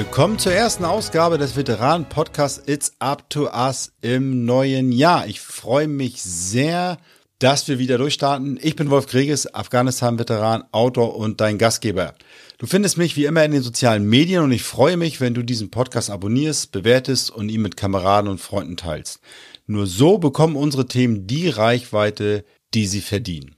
Willkommen 0.00 0.38
zur 0.38 0.52
ersten 0.52 0.86
Ausgabe 0.86 1.36
des 1.36 1.56
Veteranen-Podcasts 1.56 2.66
It's 2.66 2.94
Up 3.00 3.28
to 3.28 3.50
Us 3.50 3.92
im 4.00 4.46
neuen 4.46 4.92
Jahr. 4.92 5.26
Ich 5.26 5.42
freue 5.42 5.88
mich 5.88 6.22
sehr, 6.22 6.96
dass 7.38 7.68
wir 7.68 7.78
wieder 7.78 7.98
durchstarten. 7.98 8.58
Ich 8.62 8.76
bin 8.76 8.88
Wolf 8.88 9.08
Krieges, 9.08 9.54
Afghanistan-Veteran, 9.54 10.64
Autor 10.72 11.16
und 11.16 11.42
dein 11.42 11.58
Gastgeber. 11.58 12.14
Du 12.56 12.66
findest 12.66 12.96
mich 12.96 13.14
wie 13.18 13.26
immer 13.26 13.44
in 13.44 13.52
den 13.52 13.60
sozialen 13.60 14.08
Medien 14.08 14.42
und 14.42 14.52
ich 14.52 14.62
freue 14.62 14.96
mich, 14.96 15.20
wenn 15.20 15.34
du 15.34 15.42
diesen 15.42 15.70
Podcast 15.70 16.08
abonnierst, 16.08 16.72
bewertest 16.72 17.30
und 17.30 17.50
ihn 17.50 17.60
mit 17.60 17.76
Kameraden 17.76 18.30
und 18.30 18.40
Freunden 18.40 18.78
teilst. 18.78 19.20
Nur 19.66 19.86
so 19.86 20.16
bekommen 20.16 20.56
unsere 20.56 20.86
Themen 20.86 21.26
die 21.26 21.50
Reichweite, 21.50 22.46
die 22.72 22.86
sie 22.86 23.02
verdienen. 23.02 23.54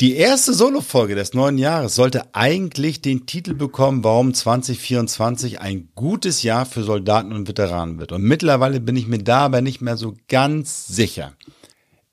Die 0.00 0.16
erste 0.16 0.54
Solo-Folge 0.54 1.14
des 1.14 1.34
neuen 1.34 1.58
Jahres 1.58 1.94
sollte 1.94 2.34
eigentlich 2.34 3.02
den 3.02 3.26
Titel 3.26 3.52
bekommen, 3.52 4.02
warum 4.02 4.32
2024 4.32 5.60
ein 5.60 5.90
gutes 5.94 6.42
Jahr 6.42 6.64
für 6.64 6.82
Soldaten 6.82 7.34
und 7.34 7.46
Veteranen 7.46 7.98
wird. 7.98 8.12
Und 8.12 8.22
mittlerweile 8.22 8.80
bin 8.80 8.96
ich 8.96 9.08
mir 9.08 9.18
da 9.18 9.40
aber 9.40 9.60
nicht 9.60 9.82
mehr 9.82 9.98
so 9.98 10.16
ganz 10.28 10.86
sicher. 10.86 11.34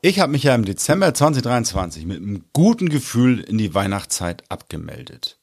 Ich 0.02 0.20
habe 0.20 0.34
mich 0.34 0.44
ja 0.44 0.54
im 0.54 0.66
Dezember 0.66 1.14
2023 1.14 2.06
mit 2.06 2.18
einem 2.18 2.44
guten 2.52 2.90
Gefühl 2.90 3.40
in 3.40 3.58
die 3.58 3.74
Weihnachtszeit 3.74 4.44
abgemeldet. 4.50 5.38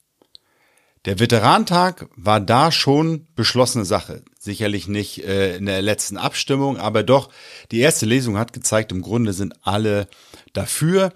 Der 1.07 1.19
Veterantag 1.19 2.11
war 2.15 2.41
da 2.41 2.71
schon 2.71 3.27
beschlossene 3.37 3.87
Sache. 3.87 4.23
Sicherlich 4.39 4.87
nicht 4.87 5.25
äh, 5.25 5.57
in 5.57 5.65
der 5.65 5.81
letzten 5.81 6.19
Abstimmung, 6.19 6.77
aber 6.77 7.05
doch, 7.05 7.31
die 7.71 7.81
erste 7.81 8.05
Lesung 8.05 8.37
hat 8.37 8.53
gezeigt, 8.53 8.93
im 8.93 9.01
Grunde 9.01 9.33
sind 9.33 9.55
alle 9.63 10.09
dafür. 10.53 11.11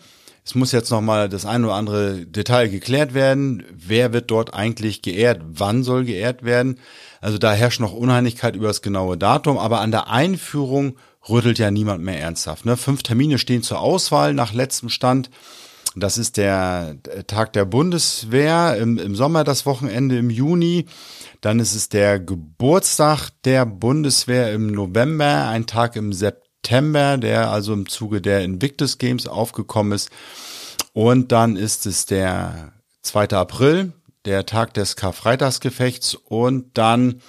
Es 0.48 0.55
muss 0.55 0.73
jetzt 0.73 0.88
nochmal 0.88 1.29
das 1.29 1.45
ein 1.45 1.63
oder 1.63 1.74
andere 1.74 2.24
Detail 2.24 2.71
geklärt 2.71 3.13
werden. 3.13 3.65
Wer 3.71 4.15
wird 4.15 4.30
dort 4.30 4.55
eigentlich 4.55 5.02
geehrt? 5.02 5.43
Wann 5.45 5.82
soll 5.82 6.07
geehrt 6.07 6.43
werden? 6.43 6.80
Also 7.21 7.37
da 7.37 7.52
herrscht 7.52 7.80
noch 7.80 7.93
Uneinigkeit 7.93 8.57
über 8.57 8.68
das 8.68 8.80
genaue 8.80 9.18
Datum, 9.18 9.59
aber 9.59 9.80
an 9.80 9.90
der 9.90 10.09
Einführung 10.09 10.96
rüttelt 11.29 11.59
ja 11.59 11.71
niemand 11.71 12.02
mehr 12.02 12.18
ernsthaft. 12.18 12.65
Ne? 12.65 12.79
Fünf 12.79 13.02
Termine 13.02 13.37
stehen 13.37 13.63
zur 13.63 13.80
Auswahl 13.80 14.32
nach 14.32 14.55
letztem 14.55 14.88
Stand. 14.88 15.29
Das 15.96 16.16
ist 16.16 16.38
der 16.38 16.96
Tag 17.27 17.52
der 17.52 17.66
Bundeswehr 17.66 18.79
im, 18.79 18.96
im 18.96 19.15
Sommer, 19.15 19.45
das 19.45 19.66
Wochenende 19.66 20.16
im 20.16 20.30
Juni. 20.30 20.87
Dann 21.43 21.60
ist 21.60 21.74
es 21.74 21.90
der 21.90 22.21
Geburtstag 22.21 23.29
der 23.45 23.66
Bundeswehr 23.66 24.51
im 24.55 24.68
November, 24.68 25.49
ein 25.49 25.66
Tag 25.66 25.95
im 25.96 26.15
September. 26.15 26.48
September, 26.69 27.16
der 27.16 27.51
also 27.51 27.73
im 27.73 27.88
Zuge 27.88 28.21
der 28.21 28.45
Invictus 28.45 28.99
Games 28.99 29.27
aufgekommen 29.27 29.93
ist. 29.93 30.11
Und 30.93 31.33
dann 31.33 31.57
ist 31.57 31.87
es 31.87 32.05
der 32.05 32.73
2. 33.01 33.30
April, 33.30 33.95
der 34.27 34.45
Tag 34.45 34.74
des 34.74 34.95
Karfreitagsgefechts 34.95 36.15
und 36.15 36.77
dann 36.77 37.23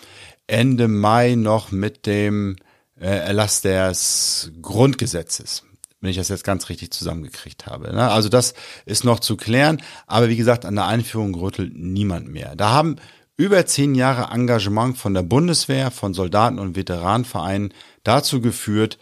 Ende 0.47 0.89
Mai 0.89 1.35
noch 1.35 1.71
mit 1.71 2.05
dem 2.05 2.57
äh, 2.99 3.05
Erlass 3.05 3.61
des 3.61 4.51
Grundgesetzes 4.61 5.63
wenn 6.01 6.11
ich 6.11 6.15
das 6.15 6.29
jetzt 6.29 6.45
ganz 6.45 6.69
richtig 6.69 6.91
zusammengekriegt 6.93 7.65
habe. 7.65 7.93
Ne? 7.93 8.09
Also 8.09 8.29
das 8.29 8.53
ist 8.85 9.03
noch 9.03 9.19
zu 9.19 9.35
klären, 9.35 9.81
aber 10.07 10.29
wie 10.29 10.37
gesagt, 10.37 10.63
an 10.63 10.75
der 10.75 10.85
Einführung 10.85 11.35
rüttelt 11.35 11.73
niemand 11.75 12.29
mehr. 12.29 12.55
Da 12.55 12.69
haben 12.69 12.95
über 13.35 13.65
zehn 13.65 13.95
Jahre 13.95 14.33
Engagement 14.33 14.97
von 14.97 15.13
der 15.13 15.23
Bundeswehr, 15.23 15.91
von 15.91 16.13
Soldaten 16.13 16.57
und 16.57 16.77
Veteranenvereinen 16.77 17.73
dazu 18.05 18.39
geführt, 18.39 18.97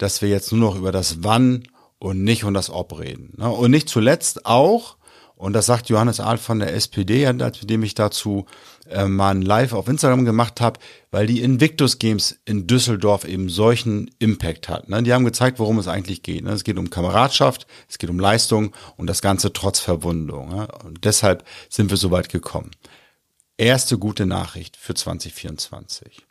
dass 0.00 0.22
wir 0.22 0.28
jetzt 0.28 0.50
nur 0.50 0.60
noch 0.60 0.76
über 0.76 0.92
das 0.92 1.22
Wann 1.22 1.64
und 1.98 2.24
nicht 2.24 2.44
um 2.44 2.54
das 2.54 2.70
Ob 2.70 2.98
reden. 2.98 3.34
Ne? 3.36 3.48
Und 3.50 3.70
nicht 3.70 3.88
zuletzt 3.88 4.46
auch, 4.46 4.96
und 5.36 5.52
das 5.52 5.66
sagt 5.66 5.88
Johannes 5.88 6.20
Ahl 6.20 6.38
von 6.38 6.58
der 6.58 6.74
SPD, 6.74 7.30
mit 7.32 7.70
dem 7.70 7.82
ich 7.82 7.94
dazu 7.94 8.46
äh, 8.88 9.06
mal 9.06 9.30
ein 9.30 9.42
Live 9.42 9.72
auf 9.72 9.88
Instagram 9.88 10.24
gemacht 10.24 10.60
habe, 10.60 10.80
weil 11.10 11.26
die 11.26 11.40
Invictus 11.40 11.98
Games 11.98 12.38
in 12.44 12.66
Düsseldorf 12.66 13.24
eben 13.24 13.48
solchen 13.48 14.10
Impact 14.18 14.68
hat. 14.68 14.88
Ne? 14.88 15.02
Die 15.02 15.12
haben 15.12 15.24
gezeigt, 15.24 15.58
worum 15.58 15.78
es 15.78 15.88
eigentlich 15.88 16.22
geht. 16.22 16.44
Ne? 16.44 16.52
Es 16.52 16.64
geht 16.64 16.78
um 16.78 16.90
Kameradschaft, 16.90 17.66
es 17.88 17.98
geht 17.98 18.10
um 18.10 18.18
Leistung 18.18 18.74
und 18.96 19.06
das 19.06 19.22
Ganze 19.22 19.52
trotz 19.52 19.80
Verwundung. 19.80 20.48
Ne? 20.50 20.68
Und 20.84 21.04
deshalb 21.04 21.44
sind 21.68 21.90
wir 21.90 21.96
so 21.96 22.10
weit 22.10 22.28
gekommen. 22.28 22.70
Erste 23.56 23.98
gute 23.98 24.24
Nachricht 24.26 24.76
für 24.76 24.94
2024. 24.94 26.29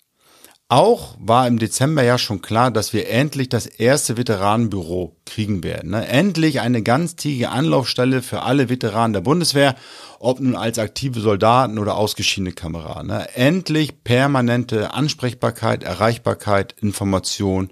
Auch 0.72 1.16
war 1.20 1.48
im 1.48 1.58
Dezember 1.58 2.04
ja 2.04 2.20
schon 2.20 2.44
klar, 2.44 2.70
dass 2.70 2.94
wir 2.94 3.10
endlich 3.10 3.50
das 3.50 3.66
erste 3.66 4.18
Veteranenbüro 4.18 5.16
kriegen 5.26 5.64
werden. 5.64 5.90
Ne? 5.90 6.08
Endlich 6.08 6.62
eine 6.62 6.84
ganztägige 6.84 7.50
Anlaufstelle 7.50 8.22
für 8.22 8.44
alle 8.44 8.70
Veteranen 8.70 9.14
der 9.14 9.22
Bundeswehr, 9.22 9.76
ob 10.20 10.40
nun 10.40 10.56
als 10.56 10.78
aktive 10.78 11.22
Soldaten 11.22 11.80
oder 11.80 11.96
ausgeschiedene 11.96 12.52
Kameraden. 12.52 13.08
Ne? 13.08 13.36
Endlich 13.36 14.04
permanente 14.04 14.94
Ansprechbarkeit, 14.94 15.82
Erreichbarkeit, 15.82 16.76
Information 16.80 17.72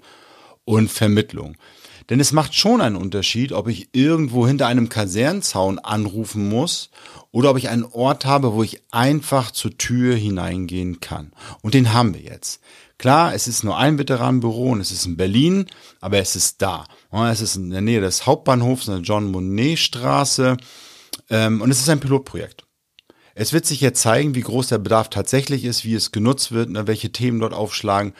und 0.64 0.90
Vermittlung. 0.90 1.56
Denn 2.10 2.18
es 2.18 2.32
macht 2.32 2.54
schon 2.54 2.80
einen 2.80 2.96
Unterschied, 2.96 3.52
ob 3.52 3.68
ich 3.68 3.90
irgendwo 3.92 4.46
hinter 4.46 4.66
einem 4.66 4.88
Kasernzaun 4.88 5.78
anrufen 5.78 6.48
muss 6.48 6.90
oder 7.30 7.50
ob 7.50 7.58
ich 7.58 7.68
einen 7.68 7.84
Ort 7.84 8.24
habe, 8.24 8.54
wo 8.54 8.62
ich 8.64 8.82
einfach 8.90 9.50
zur 9.50 9.76
Tür 9.76 10.16
hineingehen 10.16 11.00
kann. 11.00 11.32
Und 11.62 11.74
den 11.74 11.92
haben 11.92 12.14
wir 12.14 12.22
jetzt. 12.22 12.60
Klar, 12.98 13.32
es 13.32 13.46
ist 13.46 13.62
nur 13.62 13.78
ein 13.78 13.96
Veteranenbüro 13.96 14.70
und 14.70 14.80
es 14.80 14.90
ist 14.90 15.06
in 15.06 15.16
Berlin, 15.16 15.66
aber 16.00 16.18
es 16.18 16.34
ist 16.34 16.60
da. 16.60 16.84
Es 17.30 17.40
ist 17.40 17.54
in 17.54 17.70
der 17.70 17.80
Nähe 17.80 18.00
des 18.00 18.26
Hauptbahnhofs, 18.26 18.88
in 18.88 18.94
der 18.94 19.02
John 19.02 19.30
Monet 19.30 19.78
Straße. 19.78 20.56
Ähm, 21.30 21.60
und 21.60 21.70
es 21.70 21.78
ist 21.78 21.88
ein 21.88 22.00
Pilotprojekt. 22.00 22.64
Es 23.36 23.52
wird 23.52 23.66
sich 23.66 23.80
jetzt 23.80 24.02
zeigen, 24.02 24.34
wie 24.34 24.40
groß 24.40 24.66
der 24.66 24.78
Bedarf 24.78 25.10
tatsächlich 25.10 25.64
ist, 25.64 25.84
wie 25.84 25.94
es 25.94 26.10
genutzt 26.10 26.50
wird, 26.50 26.70
ne, 26.70 26.88
welche 26.88 27.12
Themen 27.12 27.38
dort 27.38 27.54
aufschlagen. 27.54 28.14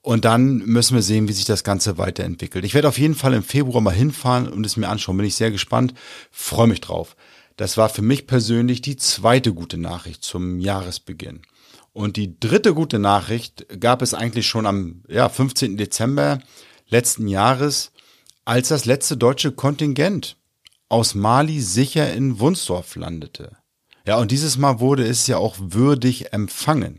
Und 0.00 0.24
dann 0.24 0.58
müssen 0.58 0.94
wir 0.94 1.02
sehen, 1.02 1.26
wie 1.26 1.32
sich 1.32 1.44
das 1.44 1.64
Ganze 1.64 1.98
weiterentwickelt. 1.98 2.64
Ich 2.64 2.74
werde 2.74 2.88
auf 2.88 2.98
jeden 2.98 3.16
Fall 3.16 3.34
im 3.34 3.42
Februar 3.42 3.80
mal 3.80 3.90
hinfahren 3.90 4.48
und 4.48 4.64
es 4.64 4.76
mir 4.76 4.88
anschauen. 4.88 5.16
Bin 5.16 5.26
ich 5.26 5.34
sehr 5.34 5.50
gespannt. 5.50 5.92
Freue 6.30 6.68
mich 6.68 6.80
drauf. 6.80 7.16
Das 7.56 7.76
war 7.76 7.88
für 7.88 8.00
mich 8.00 8.28
persönlich 8.28 8.80
die 8.80 8.96
zweite 8.96 9.52
gute 9.52 9.76
Nachricht 9.76 10.22
zum 10.22 10.60
Jahresbeginn. 10.60 11.42
Und 11.92 12.16
die 12.16 12.38
dritte 12.38 12.74
gute 12.74 12.98
Nachricht 12.98 13.66
gab 13.80 14.02
es 14.02 14.14
eigentlich 14.14 14.46
schon 14.46 14.66
am 14.66 15.02
ja, 15.08 15.28
15. 15.28 15.76
Dezember 15.76 16.40
letzten 16.88 17.26
Jahres, 17.26 17.92
als 18.44 18.68
das 18.68 18.84
letzte 18.84 19.16
deutsche 19.16 19.52
Kontingent 19.52 20.36
aus 20.88 21.14
Mali 21.14 21.60
sicher 21.60 22.12
in 22.12 22.40
Wunsdorf 22.40 22.96
landete. 22.96 23.56
Ja, 24.06 24.18
und 24.18 24.30
dieses 24.30 24.58
Mal 24.58 24.80
wurde 24.80 25.06
es 25.06 25.26
ja 25.26 25.36
auch 25.36 25.56
würdig 25.58 26.32
empfangen. 26.32 26.98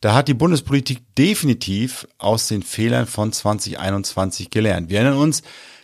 Da 0.00 0.14
hat 0.14 0.28
die 0.28 0.34
Bundespolitik 0.34 1.14
definitiv 1.16 2.06
aus 2.18 2.48
den 2.48 2.62
Fehlern 2.62 3.06
von 3.06 3.32
2021 3.32 4.50
gelernt. 4.50 4.90
Wir 4.90 5.00
erinnern 5.00 5.18
uns, 5.18 5.42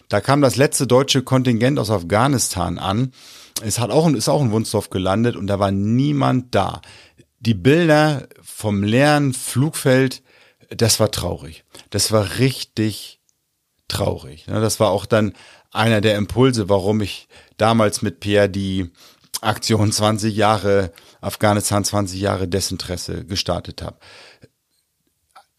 da 0.08 0.20
kam 0.20 0.42
das 0.42 0.56
letzte 0.56 0.86
deutsche 0.86 1.22
Kontingent 1.22 1.78
aus 1.78 1.90
Afghanistan 1.90 2.78
an. 2.78 3.12
Es 3.62 3.78
hat 3.78 3.90
auch, 3.90 4.10
ist 4.10 4.28
auch 4.28 4.42
in 4.42 4.50
Wunsdorf 4.50 4.90
gelandet 4.90 5.36
und 5.36 5.46
da 5.46 5.58
war 5.58 5.70
niemand 5.70 6.54
da 6.54 6.82
die 7.40 7.54
Bilder 7.54 8.28
vom 8.42 8.82
leeren 8.82 9.32
Flugfeld, 9.32 10.22
das 10.68 11.00
war 11.00 11.10
traurig. 11.10 11.64
Das 11.90 12.12
war 12.12 12.38
richtig 12.38 13.20
traurig. 13.88 14.44
Das 14.46 14.78
war 14.78 14.90
auch 14.90 15.06
dann 15.06 15.32
einer 15.72 16.00
der 16.00 16.16
Impulse, 16.16 16.68
warum 16.68 17.00
ich 17.00 17.28
damals 17.56 18.02
mit 18.02 18.20
Pierre 18.20 18.48
die 18.48 18.90
Aktion 19.40 19.90
20 19.90 20.34
Jahre 20.34 20.92
Afghanistan 21.20 21.84
20 21.84 22.20
Jahre 22.20 22.48
Desinteresse 22.48 23.24
gestartet 23.24 23.82
habe. 23.82 23.98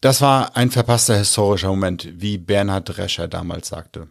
Das 0.00 0.20
war 0.20 0.56
ein 0.56 0.70
verpasster 0.70 1.16
historischer 1.16 1.68
Moment, 1.68 2.08
wie 2.14 2.38
Bernhard 2.38 2.88
Drescher 2.88 3.28
damals 3.28 3.68
sagte. 3.68 4.08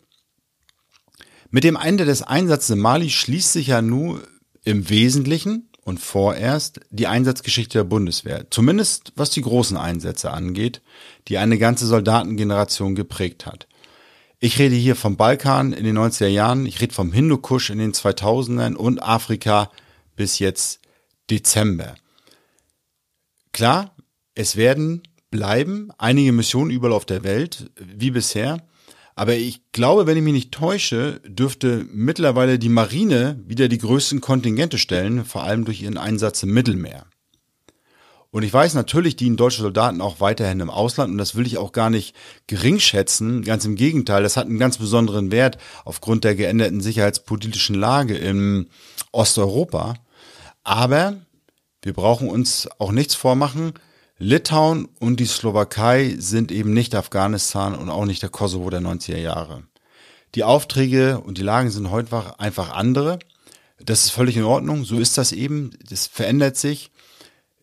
Mit 1.50 1.66
dem 1.66 1.76
Ende 1.76 2.06
des 2.06 2.22
Einsatzes 2.22 2.70
in 2.70 2.80
Mali 2.80 3.10
schließt 3.10 3.52
sich 3.52 3.68
ja 3.68 3.82
nun 3.82 4.22
im 4.64 4.90
Wesentlichen 4.90 5.71
und 5.84 6.00
vorerst 6.00 6.80
die 6.90 7.08
Einsatzgeschichte 7.08 7.80
der 7.80 7.84
Bundeswehr, 7.84 8.46
zumindest 8.50 9.14
was 9.16 9.32
die 9.32 9.42
großen 9.42 9.78
Einsätze 9.78 10.32
angeht, 10.32 10.82
die 11.28 11.38
eine 11.38 11.58
ganze 11.58 11.88
Soldatengeneration 11.88 12.96
geprägt 12.96 13.46
hat. 13.46 13.68
Ich 14.40 14.58
rede 14.58 14.76
hier 14.76 14.96
vom 14.96 15.18
Balkan 15.18 15.74
in 15.74 15.84
den 15.84 15.98
90er 15.98 16.28
Jahren, 16.28 16.66
ich 16.66 16.82
rede 16.82 16.94
vom 16.94 17.12
Hindukusch 17.12 17.70
in 17.70 17.78
den 17.78 17.94
2000ern 17.94 18.76
und 18.76 19.02
Afrika 19.02 19.72
bis 20.16 20.40
jetzt 20.40 20.80
Dezember. 21.30 21.96
Klar, 23.54 23.96
es 24.34 24.56
werden 24.56 25.04
bleiben 25.30 25.92
einige 25.98 26.32
Missionen 26.32 26.72
überall 26.72 26.94
auf 26.94 27.06
der 27.06 27.24
Welt, 27.24 27.72
wie 27.78 28.12
bisher, 28.12 28.66
aber 29.22 29.36
ich 29.36 29.62
glaube, 29.72 30.08
wenn 30.08 30.18
ich 30.18 30.24
mich 30.24 30.34
nicht 30.34 30.52
täusche, 30.52 31.22
dürfte 31.28 31.86
mittlerweile 31.92 32.58
die 32.58 32.70
Marine 32.70 33.40
wieder 33.46 33.68
die 33.68 33.78
größten 33.78 34.20
Kontingente 34.20 34.80
stellen, 34.80 35.26
vor 35.26 35.44
allem 35.44 35.64
durch 35.64 35.84
ihren 35.84 36.00
Einsatz 36.00 36.42
im 36.42 36.50
Mittelmeer. 36.56 37.06
Und 38.32 38.42
ich 38.42 38.52
weiß, 38.52 38.74
natürlich 38.74 39.18
dienen 39.18 39.38
deutsche 39.38 39.62
Soldaten 39.62 40.02
auch 40.02 40.22
weiterhin 40.22 40.60
im 40.60 40.72
Ausland 40.72 41.12
und 41.12 41.20
das 41.20 41.36
will 41.36 41.46
ich 41.46 41.60
auch 41.60 41.72
gar 41.72 41.92
nicht 41.92 42.16
gering 42.48 42.80
schätzen. 42.80 43.44
Ganz 43.44 43.64
im 43.64 43.76
Gegenteil, 43.76 44.24
das 44.24 44.38
hat 44.38 44.48
einen 44.48 44.58
ganz 44.58 44.80
besonderen 44.80 45.32
Wert 45.32 45.60
aufgrund 45.86 46.24
der 46.24 46.34
geänderten 46.34 46.82
sicherheitspolitischen 46.82 47.76
Lage 47.76 48.18
in 48.18 48.70
Osteuropa. 49.12 49.94
Aber 50.64 51.18
wir 51.84 51.94
brauchen 51.94 52.28
uns 52.28 52.68
auch 52.80 52.92
nichts 52.92 53.14
vormachen. 53.14 53.74
Litauen 54.22 54.88
und 55.00 55.20
die 55.20 55.26
Slowakei 55.26 56.16
sind 56.20 56.52
eben 56.52 56.74
nicht 56.74 56.94
Afghanistan 56.94 57.74
und 57.74 57.90
auch 57.90 58.06
nicht 58.06 58.22
der 58.22 58.30
Kosovo 58.30 58.70
der 58.70 58.80
90er 58.80 59.18
Jahre. 59.18 59.64
Die 60.36 60.44
Aufträge 60.44 61.20
und 61.20 61.40
die 61.40 61.44
Lagen 61.44 61.72
sind 61.72 61.90
heute 61.90 62.40
einfach 62.40 62.70
andere. 62.70 63.18
Das 63.84 64.06
ist 64.06 64.12
völlig 64.12 64.38
in 64.38 64.44
Ordnung. 64.44 64.86
So 64.86 65.00
ist 65.00 65.18
das 65.18 65.32
eben. 65.32 65.72
Das 65.90 66.06
verändert 66.06 66.56
sich. 66.56 66.92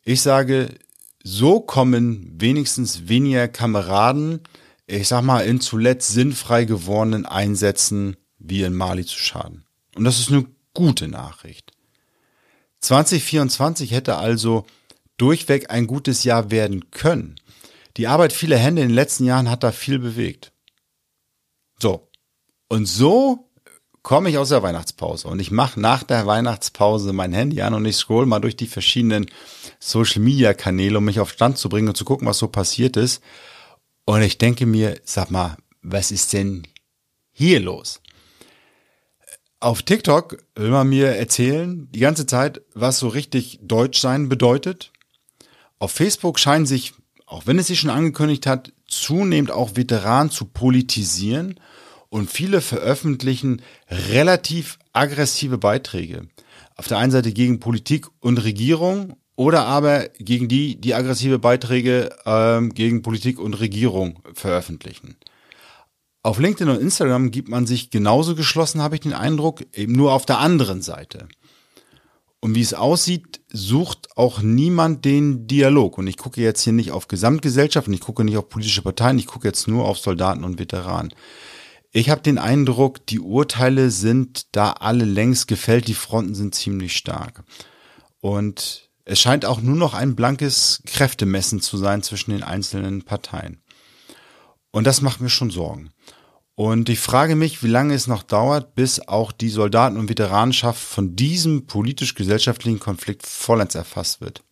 Ich 0.02 0.20
sage, 0.20 0.74
so 1.22 1.60
kommen 1.60 2.34
wenigstens 2.40 3.06
weniger 3.06 3.46
Kameraden, 3.46 4.40
ich 4.88 5.06
sag 5.06 5.22
mal, 5.22 5.46
in 5.46 5.60
zuletzt 5.60 6.08
sinnfrei 6.08 6.64
gewordenen 6.64 7.24
Einsätzen 7.24 8.16
wie 8.40 8.64
in 8.64 8.74
Mali 8.74 9.06
zu 9.06 9.16
schaden. 9.16 9.64
Und 9.94 10.02
das 10.02 10.18
ist 10.18 10.32
eine 10.32 10.44
gute 10.74 11.06
Nachricht. 11.06 11.70
2024 12.80 13.92
hätte 13.92 14.16
also 14.16 14.66
durchweg 15.18 15.70
ein 15.70 15.86
gutes 15.86 16.24
Jahr 16.24 16.50
werden 16.50 16.90
können. 16.90 17.36
Die 17.96 18.06
Arbeit 18.06 18.32
vieler 18.32 18.56
Hände 18.56 18.82
in 18.82 18.88
den 18.88 18.94
letzten 18.94 19.24
Jahren 19.24 19.50
hat 19.50 19.62
da 19.62 19.72
viel 19.72 19.98
bewegt. 19.98 20.52
So. 21.78 22.08
Und 22.68 22.86
so 22.86 23.50
komme 24.02 24.30
ich 24.30 24.38
aus 24.38 24.50
der 24.50 24.62
Weihnachtspause 24.62 25.28
und 25.28 25.38
ich 25.40 25.50
mache 25.50 25.80
nach 25.80 26.02
der 26.02 26.26
Weihnachtspause 26.26 27.12
mein 27.12 27.32
Handy 27.32 27.60
an 27.60 27.74
und 27.74 27.84
ich 27.84 27.96
scroll 27.96 28.26
mal 28.26 28.40
durch 28.40 28.56
die 28.56 28.66
verschiedenen 28.66 29.26
Social 29.80 30.22
Media 30.22 30.54
Kanäle, 30.54 30.98
um 30.98 31.04
mich 31.04 31.20
auf 31.20 31.30
Stand 31.30 31.58
zu 31.58 31.68
bringen 31.68 31.88
und 31.88 31.96
zu 31.96 32.04
gucken, 32.04 32.26
was 32.26 32.38
so 32.38 32.48
passiert 32.48 32.96
ist. 32.96 33.22
Und 34.04 34.22
ich 34.22 34.38
denke 34.38 34.64
mir, 34.64 34.98
sag 35.04 35.30
mal, 35.30 35.56
was 35.82 36.10
ist 36.10 36.32
denn 36.32 36.66
hier 37.32 37.60
los? 37.60 38.00
Auf 39.60 39.82
TikTok 39.82 40.38
will 40.54 40.70
man 40.70 40.88
mir 40.88 41.08
erzählen, 41.16 41.90
die 41.90 42.00
ganze 42.00 42.26
Zeit, 42.26 42.62
was 42.74 43.00
so 43.00 43.08
richtig 43.08 43.58
Deutsch 43.62 44.00
sein 44.00 44.28
bedeutet. 44.28 44.92
Auf 45.78 45.92
Facebook 45.92 46.38
scheinen 46.38 46.66
sich, 46.66 46.94
auch 47.26 47.46
wenn 47.46 47.58
es 47.58 47.68
sich 47.68 47.80
schon 47.80 47.90
angekündigt 47.90 48.46
hat, 48.46 48.72
zunehmend 48.86 49.50
auch 49.50 49.76
Veteranen 49.76 50.30
zu 50.30 50.46
politisieren 50.46 51.60
und 52.08 52.30
viele 52.30 52.60
veröffentlichen 52.60 53.62
relativ 53.88 54.78
aggressive 54.92 55.58
Beiträge. 55.58 56.28
Auf 56.76 56.88
der 56.88 56.98
einen 56.98 57.12
Seite 57.12 57.32
gegen 57.32 57.60
Politik 57.60 58.06
und 58.20 58.42
Regierung 58.42 59.16
oder 59.36 59.66
aber 59.66 60.08
gegen 60.18 60.48
die, 60.48 60.80
die 60.80 60.94
aggressive 60.94 61.38
Beiträge 61.38 62.10
ähm, 62.26 62.74
gegen 62.74 63.02
Politik 63.02 63.38
und 63.38 63.54
Regierung 63.60 64.20
veröffentlichen. 64.34 65.16
Auf 66.22 66.40
LinkedIn 66.40 66.68
und 66.68 66.80
Instagram 66.80 67.30
gibt 67.30 67.48
man 67.48 67.66
sich 67.66 67.90
genauso 67.90 68.34
geschlossen, 68.34 68.82
habe 68.82 68.96
ich 68.96 69.00
den 69.00 69.12
Eindruck, 69.12 69.64
eben 69.72 69.92
nur 69.92 70.12
auf 70.12 70.26
der 70.26 70.38
anderen 70.38 70.82
Seite. 70.82 71.28
Und 72.40 72.54
wie 72.54 72.60
es 72.60 72.74
aussieht, 72.74 73.40
sucht 73.48 74.16
auch 74.16 74.40
niemand 74.42 75.04
den 75.04 75.46
Dialog. 75.46 75.98
Und 75.98 76.06
ich 76.06 76.16
gucke 76.16 76.40
jetzt 76.40 76.62
hier 76.62 76.72
nicht 76.72 76.92
auf 76.92 77.08
Gesamtgesellschaft 77.08 77.88
und 77.88 77.94
ich 77.94 78.00
gucke 78.00 78.24
nicht 78.24 78.36
auf 78.36 78.48
politische 78.48 78.82
Parteien, 78.82 79.18
ich 79.18 79.26
gucke 79.26 79.48
jetzt 79.48 79.66
nur 79.66 79.84
auf 79.84 79.98
Soldaten 79.98 80.44
und 80.44 80.58
Veteranen. 80.58 81.12
Ich 81.90 82.10
habe 82.10 82.20
den 82.20 82.38
Eindruck, 82.38 83.04
die 83.06 83.18
Urteile 83.18 83.90
sind 83.90 84.54
da 84.54 84.72
alle 84.72 85.04
längst 85.04 85.48
gefällt, 85.48 85.88
die 85.88 85.94
Fronten 85.94 86.34
sind 86.34 86.54
ziemlich 86.54 86.96
stark. 86.96 87.42
Und 88.20 88.90
es 89.04 89.20
scheint 89.20 89.44
auch 89.44 89.60
nur 89.60 89.76
noch 89.76 89.94
ein 89.94 90.14
blankes 90.14 90.82
Kräftemessen 90.86 91.60
zu 91.60 91.76
sein 91.78 92.02
zwischen 92.02 92.30
den 92.30 92.42
einzelnen 92.42 93.02
Parteien. 93.02 93.62
Und 94.70 94.86
das 94.86 95.00
macht 95.00 95.20
mir 95.20 95.30
schon 95.30 95.50
Sorgen. 95.50 95.90
Und 96.58 96.88
ich 96.88 96.98
frage 96.98 97.36
mich, 97.36 97.62
wie 97.62 97.68
lange 97.68 97.94
es 97.94 98.08
noch 98.08 98.24
dauert, 98.24 98.74
bis 98.74 98.98
auch 99.06 99.30
die 99.30 99.48
Soldaten- 99.48 99.96
und 99.96 100.08
Veteranenschaft 100.08 100.82
von 100.82 101.14
diesem 101.14 101.66
politisch-gesellschaftlichen 101.66 102.80
Konflikt 102.80 103.24
vollends 103.24 103.76
erfasst 103.76 104.20
wird. 104.20 104.42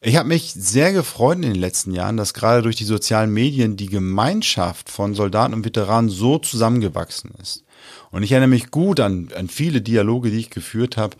Ich 0.00 0.14
habe 0.14 0.28
mich 0.28 0.52
sehr 0.52 0.92
gefreut 0.92 1.38
in 1.38 1.42
den 1.42 1.56
letzten 1.56 1.90
Jahren, 1.90 2.16
dass 2.16 2.32
gerade 2.32 2.62
durch 2.62 2.76
die 2.76 2.84
sozialen 2.84 3.32
Medien 3.32 3.76
die 3.76 3.88
Gemeinschaft 3.88 4.88
von 4.88 5.14
Soldaten 5.14 5.52
und 5.52 5.64
Veteranen 5.64 6.10
so 6.10 6.38
zusammengewachsen 6.38 7.32
ist. 7.42 7.64
Und 8.12 8.22
ich 8.22 8.30
erinnere 8.30 8.50
mich 8.50 8.70
gut 8.70 9.00
an, 9.00 9.30
an 9.36 9.48
viele 9.48 9.80
Dialoge, 9.82 10.30
die 10.30 10.38
ich 10.38 10.50
geführt 10.50 10.96
habe 10.96 11.16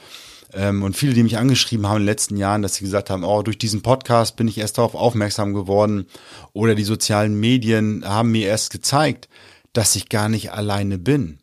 ähm, 0.52 0.84
und 0.84 0.96
viele, 0.96 1.14
die 1.14 1.24
mich 1.24 1.36
angeschrieben 1.36 1.88
haben 1.88 1.96
in 1.96 2.02
den 2.02 2.12
letzten 2.12 2.36
Jahren, 2.36 2.62
dass 2.62 2.76
sie 2.76 2.84
gesagt 2.84 3.10
haben, 3.10 3.24
oh, 3.24 3.42
durch 3.42 3.58
diesen 3.58 3.82
Podcast 3.82 4.36
bin 4.36 4.46
ich 4.46 4.58
erst 4.58 4.78
darauf 4.78 4.94
aufmerksam 4.94 5.52
geworden 5.52 6.06
oder 6.52 6.76
die 6.76 6.84
sozialen 6.84 7.40
Medien 7.40 8.04
haben 8.06 8.30
mir 8.30 8.46
erst 8.46 8.70
gezeigt, 8.70 9.28
dass 9.76 9.96
ich 9.96 10.08
gar 10.08 10.28
nicht 10.28 10.52
alleine 10.52 10.98
bin, 10.98 11.38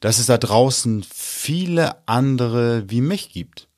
dass 0.00 0.18
es 0.18 0.26
da 0.26 0.38
draußen 0.38 1.04
viele 1.12 2.08
andere 2.08 2.84
wie 2.88 3.00
mich 3.00 3.30
gibt. 3.30 3.68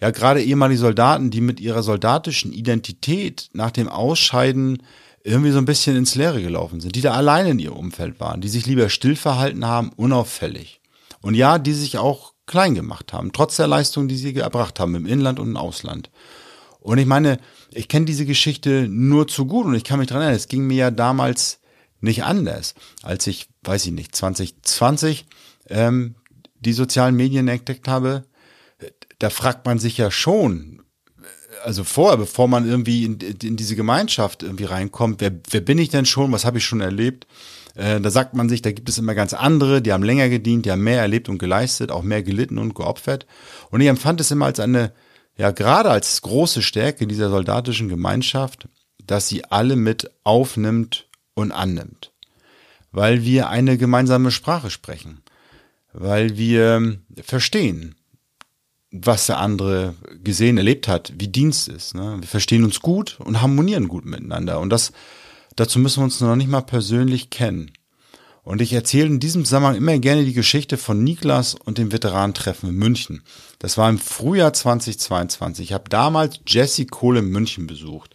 Ja, 0.00 0.10
gerade 0.10 0.42
ehemalige 0.42 0.80
Soldaten, 0.80 1.30
die 1.30 1.40
mit 1.40 1.60
ihrer 1.60 1.82
soldatischen 1.82 2.52
Identität 2.52 3.50
nach 3.52 3.70
dem 3.70 3.88
Ausscheiden 3.88 4.82
irgendwie 5.22 5.50
so 5.50 5.58
ein 5.58 5.66
bisschen 5.66 5.96
ins 5.96 6.14
Leere 6.14 6.42
gelaufen 6.42 6.80
sind, 6.80 6.96
die 6.96 7.02
da 7.02 7.12
alleine 7.12 7.50
in 7.50 7.58
ihrem 7.58 7.76
Umfeld 7.76 8.18
waren, 8.20 8.40
die 8.40 8.48
sich 8.48 8.66
lieber 8.66 8.88
still 8.88 9.16
verhalten 9.16 9.66
haben, 9.66 9.92
unauffällig. 9.96 10.80
Und 11.20 11.34
ja, 11.34 11.58
die 11.58 11.74
sich 11.74 11.98
auch 11.98 12.32
klein 12.46 12.74
gemacht 12.74 13.12
haben, 13.12 13.32
trotz 13.32 13.56
der 13.56 13.66
Leistung, 13.66 14.08
die 14.08 14.16
sie 14.16 14.34
erbracht 14.34 14.80
haben 14.80 14.94
im 14.94 15.06
Inland 15.06 15.38
und 15.38 15.48
im 15.48 15.56
Ausland. 15.56 16.10
Und 16.80 16.96
ich 16.96 17.06
meine, 17.06 17.38
ich 17.70 17.88
kenne 17.88 18.06
diese 18.06 18.24
Geschichte 18.24 18.88
nur 18.88 19.28
zu 19.28 19.44
gut 19.44 19.66
und 19.66 19.74
ich 19.74 19.84
kann 19.84 19.98
mich 19.98 20.08
dran 20.08 20.22
erinnern, 20.22 20.36
es 20.36 20.48
ging 20.48 20.66
mir 20.66 20.76
ja 20.76 20.90
damals 20.90 21.59
nicht 22.00 22.24
anders, 22.24 22.74
als 23.02 23.26
ich, 23.26 23.48
weiß 23.62 23.86
ich 23.86 23.92
nicht, 23.92 24.14
2020 24.14 25.26
ähm, 25.68 26.14
die 26.60 26.72
sozialen 26.72 27.16
Medien 27.16 27.48
entdeckt 27.48 27.88
habe. 27.88 28.24
Da 29.18 29.30
fragt 29.30 29.66
man 29.66 29.78
sich 29.78 29.98
ja 29.98 30.10
schon, 30.10 30.82
also 31.64 31.84
vorher, 31.84 32.16
bevor 32.16 32.48
man 32.48 32.66
irgendwie 32.66 33.04
in, 33.04 33.18
in 33.18 33.56
diese 33.56 33.76
Gemeinschaft 33.76 34.42
irgendwie 34.42 34.64
reinkommt, 34.64 35.20
wer, 35.20 35.32
wer 35.50 35.60
bin 35.60 35.78
ich 35.78 35.90
denn 35.90 36.06
schon, 36.06 36.32
was 36.32 36.44
habe 36.44 36.58
ich 36.58 36.64
schon 36.64 36.80
erlebt? 36.80 37.26
Äh, 37.74 38.00
da 38.00 38.10
sagt 38.10 38.34
man 38.34 38.48
sich, 38.48 38.62
da 38.62 38.72
gibt 38.72 38.88
es 38.88 38.98
immer 38.98 39.14
ganz 39.14 39.34
andere, 39.34 39.82
die 39.82 39.92
haben 39.92 40.02
länger 40.02 40.28
gedient, 40.28 40.66
die 40.66 40.70
haben 40.70 40.82
mehr 40.82 41.00
erlebt 41.00 41.28
und 41.28 41.38
geleistet, 41.38 41.90
auch 41.90 42.02
mehr 42.02 42.22
gelitten 42.22 42.58
und 42.58 42.74
geopfert. 42.74 43.26
Und 43.70 43.80
ich 43.80 43.88
empfand 43.88 44.20
es 44.20 44.30
immer 44.30 44.46
als 44.46 44.60
eine, 44.60 44.92
ja 45.36 45.50
gerade 45.50 45.90
als 45.90 46.20
große 46.22 46.62
Stärke 46.62 47.06
dieser 47.06 47.30
soldatischen 47.30 47.88
Gemeinschaft, 47.88 48.68
dass 49.04 49.28
sie 49.28 49.44
alle 49.44 49.76
mit 49.76 50.10
aufnimmt 50.24 51.09
und 51.40 51.52
annimmt. 51.52 52.12
Weil 52.92 53.24
wir 53.24 53.48
eine 53.48 53.78
gemeinsame 53.78 54.30
Sprache 54.30 54.70
sprechen. 54.70 55.22
Weil 55.92 56.36
wir 56.36 56.98
verstehen, 57.22 57.94
was 58.92 59.26
der 59.26 59.38
andere 59.38 59.94
gesehen, 60.22 60.56
erlebt 60.56 60.88
hat, 60.88 61.12
wie 61.16 61.28
Dienst 61.28 61.68
ist. 61.68 61.94
Ne? 61.94 62.16
Wir 62.20 62.28
verstehen 62.28 62.64
uns 62.64 62.80
gut 62.80 63.18
und 63.20 63.40
harmonieren 63.40 63.88
gut 63.88 64.04
miteinander. 64.04 64.60
Und 64.60 64.70
das, 64.70 64.92
dazu 65.56 65.78
müssen 65.78 66.00
wir 66.00 66.04
uns 66.04 66.20
noch 66.20 66.36
nicht 66.36 66.50
mal 66.50 66.62
persönlich 66.62 67.30
kennen. 67.30 67.70
Und 68.42 68.62
ich 68.62 68.72
erzähle 68.72 69.06
in 69.06 69.20
diesem 69.20 69.44
Zusammenhang 69.44 69.76
immer 69.76 69.98
gerne 69.98 70.24
die 70.24 70.32
Geschichte 70.32 70.76
von 70.76 71.04
Niklas 71.04 71.54
und 71.54 71.78
dem 71.78 71.92
Veteranentreffen 71.92 72.70
in 72.70 72.76
München. 72.76 73.22
Das 73.58 73.76
war 73.76 73.88
im 73.88 73.98
Frühjahr 73.98 74.52
2022. 74.52 75.66
Ich 75.66 75.72
habe 75.72 75.88
damals 75.88 76.40
Jesse 76.46 76.86
Kohle 76.86 77.20
in 77.20 77.28
München 77.28 77.66
besucht. 77.66 78.14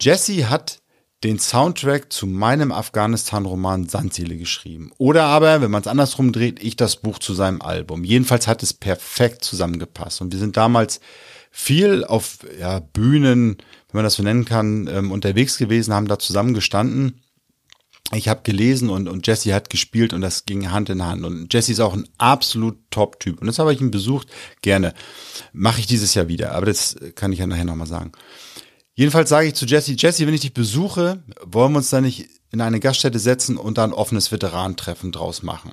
Jesse 0.00 0.48
hat 0.48 0.80
den 1.24 1.38
Soundtrack 1.38 2.12
zu 2.12 2.26
meinem 2.26 2.70
Afghanistan-Roman 2.70 3.88
Sandseele 3.88 4.36
geschrieben. 4.36 4.92
Oder 4.98 5.24
aber, 5.24 5.62
wenn 5.62 5.70
man 5.70 5.80
es 5.80 5.88
andersrum 5.88 6.32
dreht, 6.32 6.62
ich 6.62 6.76
das 6.76 6.96
Buch 6.96 7.18
zu 7.18 7.32
seinem 7.32 7.62
Album. 7.62 8.04
Jedenfalls 8.04 8.46
hat 8.46 8.62
es 8.62 8.74
perfekt 8.74 9.42
zusammengepasst. 9.42 10.20
Und 10.20 10.32
wir 10.32 10.38
sind 10.38 10.58
damals 10.58 11.00
viel 11.50 12.04
auf 12.04 12.38
ja, 12.60 12.80
Bühnen, 12.80 13.56
wenn 13.88 13.98
man 13.98 14.04
das 14.04 14.14
so 14.14 14.22
nennen 14.22 14.44
kann, 14.44 14.86
ähm, 14.86 15.10
unterwegs 15.10 15.56
gewesen, 15.56 15.94
haben 15.94 16.08
da 16.08 16.18
zusammen 16.18 16.52
gestanden. 16.52 17.22
Ich 18.12 18.28
habe 18.28 18.42
gelesen 18.42 18.90
und, 18.90 19.08
und 19.08 19.26
Jesse 19.26 19.54
hat 19.54 19.70
gespielt 19.70 20.12
und 20.12 20.20
das 20.20 20.44
ging 20.44 20.70
Hand 20.70 20.90
in 20.90 21.02
Hand. 21.02 21.24
Und 21.24 21.52
Jesse 21.52 21.72
ist 21.72 21.80
auch 21.80 21.94
ein 21.94 22.06
absolut 22.18 22.76
Top-Typ. 22.90 23.40
Und 23.40 23.46
das 23.46 23.58
habe 23.58 23.72
ich 23.72 23.80
ihn 23.80 23.90
besucht. 23.90 24.28
Gerne. 24.60 24.92
Mache 25.54 25.80
ich 25.80 25.86
dieses 25.86 26.12
Jahr 26.12 26.28
wieder. 26.28 26.52
Aber 26.52 26.66
das 26.66 26.96
kann 27.14 27.32
ich 27.32 27.38
ja 27.38 27.46
nachher 27.46 27.64
nochmal 27.64 27.86
sagen. 27.86 28.12
Jedenfalls 28.94 29.28
sage 29.28 29.48
ich 29.48 29.54
zu 29.54 29.66
Jesse, 29.66 29.92
Jesse, 29.92 30.26
wenn 30.26 30.34
ich 30.34 30.42
dich 30.42 30.54
besuche, 30.54 31.22
wollen 31.44 31.72
wir 31.72 31.78
uns 31.78 31.90
da 31.90 32.00
nicht 32.00 32.28
in 32.52 32.60
eine 32.60 32.78
Gaststätte 32.78 33.18
setzen 33.18 33.56
und 33.56 33.76
da 33.76 33.84
ein 33.84 33.92
offenes 33.92 34.30
Veteranentreffen 34.30 35.10
draus 35.10 35.42
machen. 35.42 35.72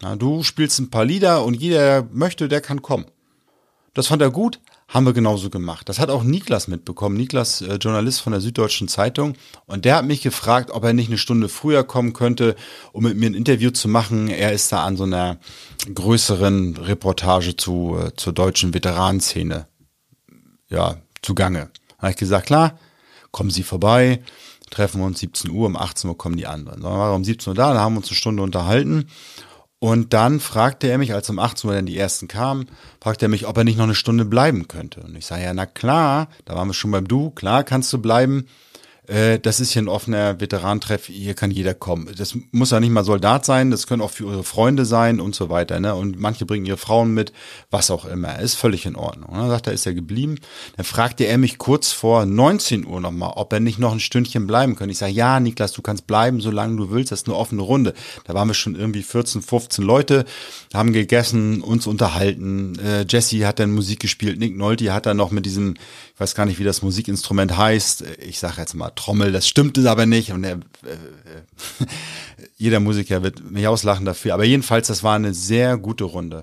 Na, 0.00 0.14
du 0.14 0.44
spielst 0.44 0.78
ein 0.78 0.90
paar 0.90 1.04
Lieder 1.04 1.44
und 1.44 1.54
jeder, 1.54 1.78
der 1.78 2.08
möchte, 2.12 2.48
der 2.48 2.60
kann 2.60 2.80
kommen. 2.80 3.06
Das 3.92 4.06
fand 4.06 4.22
er 4.22 4.30
gut, 4.30 4.60
haben 4.86 5.04
wir 5.04 5.12
genauso 5.12 5.50
gemacht. 5.50 5.88
Das 5.88 5.98
hat 5.98 6.10
auch 6.10 6.22
Niklas 6.22 6.68
mitbekommen, 6.68 7.16
Niklas, 7.16 7.60
äh, 7.60 7.74
Journalist 7.74 8.20
von 8.20 8.30
der 8.30 8.40
Süddeutschen 8.40 8.86
Zeitung. 8.86 9.34
Und 9.66 9.84
der 9.84 9.96
hat 9.96 10.04
mich 10.04 10.22
gefragt, 10.22 10.70
ob 10.70 10.84
er 10.84 10.92
nicht 10.92 11.08
eine 11.08 11.18
Stunde 11.18 11.48
früher 11.48 11.82
kommen 11.82 12.12
könnte, 12.12 12.54
um 12.92 13.02
mit 13.02 13.16
mir 13.16 13.26
ein 13.26 13.34
Interview 13.34 13.72
zu 13.72 13.88
machen. 13.88 14.28
Er 14.28 14.52
ist 14.52 14.70
da 14.70 14.84
an 14.84 14.96
so 14.96 15.02
einer 15.02 15.38
größeren 15.92 16.76
Reportage 16.76 17.56
zu, 17.56 17.98
äh, 17.98 18.14
zur 18.14 18.32
deutschen 18.32 18.72
Veteranenszene, 18.72 19.66
ja, 20.68 20.98
zugange 21.20 21.70
habe 22.00 22.10
ich 22.10 22.16
gesagt, 22.16 22.46
klar, 22.46 22.78
kommen 23.30 23.50
Sie 23.50 23.62
vorbei, 23.62 24.22
treffen 24.70 25.00
wir 25.00 25.06
uns 25.06 25.20
17 25.20 25.50
Uhr, 25.50 25.66
um 25.66 25.76
18 25.76 26.10
Uhr 26.10 26.18
kommen 26.18 26.36
die 26.36 26.46
anderen. 26.46 26.82
Dann 26.82 26.90
waren 26.90 27.12
wir 27.12 27.16
um 27.16 27.24
17 27.24 27.50
Uhr 27.50 27.54
da, 27.54 27.72
da 27.74 27.80
haben 27.80 27.94
wir 27.94 27.98
uns 27.98 28.08
eine 28.08 28.16
Stunde 28.16 28.42
unterhalten 28.42 29.06
Und 29.82 30.12
dann 30.12 30.40
fragte 30.40 30.88
er 30.88 30.98
mich, 30.98 31.14
als 31.14 31.30
um 31.30 31.38
18 31.38 31.68
Uhr 31.68 31.74
dann 31.74 31.86
die 31.86 31.96
ersten 31.96 32.28
kamen, 32.28 32.66
fragte 33.00 33.24
er 33.26 33.28
mich, 33.30 33.46
ob 33.46 33.56
er 33.56 33.64
nicht 33.64 33.78
noch 33.78 33.84
eine 33.84 33.94
Stunde 33.94 34.26
bleiben 34.26 34.68
könnte. 34.68 35.00
Und 35.00 35.16
ich 35.16 35.24
sage, 35.24 35.42
ja, 35.42 35.54
na 35.54 35.64
klar, 35.64 36.28
da 36.44 36.54
waren 36.54 36.68
wir 36.68 36.74
schon 36.74 36.90
beim 36.90 37.08
Du, 37.08 37.30
klar 37.30 37.64
kannst 37.64 37.90
du 37.92 37.98
bleiben. 37.98 38.46
Äh, 39.10 39.40
das 39.40 39.58
ist 39.58 39.72
hier 39.72 39.82
ein 39.82 39.88
offener 39.88 40.40
Veterantreff, 40.40 41.06
hier 41.06 41.34
kann 41.34 41.50
jeder 41.50 41.74
kommen. 41.74 42.08
Das 42.16 42.36
muss 42.52 42.70
ja 42.70 42.78
nicht 42.78 42.90
mal 42.90 43.04
Soldat 43.04 43.44
sein, 43.44 43.70
das 43.70 43.86
können 43.86 44.02
auch 44.02 44.10
für 44.10 44.24
ihre 44.24 44.44
Freunde 44.44 44.84
sein 44.84 45.20
und 45.20 45.34
so 45.34 45.50
weiter. 45.50 45.80
Ne? 45.80 45.94
Und 45.94 46.20
manche 46.20 46.46
bringen 46.46 46.64
ihre 46.64 46.76
Frauen 46.76 47.12
mit, 47.12 47.32
was 47.70 47.90
auch 47.90 48.04
immer. 48.04 48.38
Ist 48.38 48.54
völlig 48.54 48.86
in 48.86 48.94
Ordnung. 48.94 49.30
Und 49.30 49.38
dann 49.38 49.48
sagt 49.48 49.66
er, 49.66 49.72
ist 49.72 49.86
er 49.86 49.94
geblieben. 49.94 50.36
Dann 50.76 50.84
fragte 50.84 51.24
er 51.24 51.38
mich 51.38 51.58
kurz 51.58 51.90
vor 51.90 52.24
19 52.24 52.86
Uhr 52.86 53.00
nochmal, 53.00 53.32
ob 53.34 53.52
er 53.52 53.60
nicht 53.60 53.80
noch 53.80 53.92
ein 53.92 54.00
Stündchen 54.00 54.46
bleiben 54.46 54.76
könnte. 54.76 54.92
Ich 54.92 54.98
sage, 54.98 55.12
ja, 55.12 55.40
Niklas, 55.40 55.72
du 55.72 55.82
kannst 55.82 56.06
bleiben, 56.06 56.40
solange 56.40 56.76
du 56.76 56.90
willst. 56.90 57.10
Das 57.10 57.22
ist 57.22 57.28
eine 57.28 57.36
offene 57.36 57.62
Runde. 57.62 57.94
Da 58.24 58.34
waren 58.34 58.46
wir 58.46 58.54
schon 58.54 58.76
irgendwie 58.76 59.02
14, 59.02 59.42
15 59.42 59.84
Leute, 59.84 60.24
haben 60.72 60.92
gegessen, 60.92 61.62
uns 61.62 61.88
unterhalten. 61.88 62.78
Äh, 62.78 63.06
Jesse 63.08 63.44
hat 63.44 63.58
dann 63.58 63.72
Musik 63.72 63.98
gespielt, 63.98 64.38
Nick 64.38 64.56
Nolte 64.56 64.92
hat 64.92 65.06
dann 65.06 65.16
noch 65.16 65.32
mit 65.32 65.46
diesem, 65.46 65.74
ich 66.14 66.20
weiß 66.20 66.36
gar 66.36 66.46
nicht, 66.46 66.60
wie 66.60 66.64
das 66.64 66.82
Musikinstrument 66.82 67.56
heißt. 67.56 68.04
Ich 68.20 68.38
sage 68.38 68.54
jetzt 68.58 68.74
mal 68.74 68.90
Trommel, 69.00 69.32
das 69.32 69.48
stimmte 69.48 69.88
aber 69.90 70.04
nicht. 70.04 70.32
Und 70.32 70.44
er, 70.44 70.56
äh, 70.84 70.92
äh, 70.92 71.86
jeder 72.56 72.80
Musiker 72.80 73.22
wird 73.22 73.50
mich 73.50 73.66
auslachen 73.66 74.04
dafür. 74.04 74.34
Aber 74.34 74.44
jedenfalls, 74.44 74.88
das 74.88 75.02
war 75.02 75.16
eine 75.16 75.32
sehr 75.32 75.78
gute 75.78 76.04
Runde. 76.04 76.42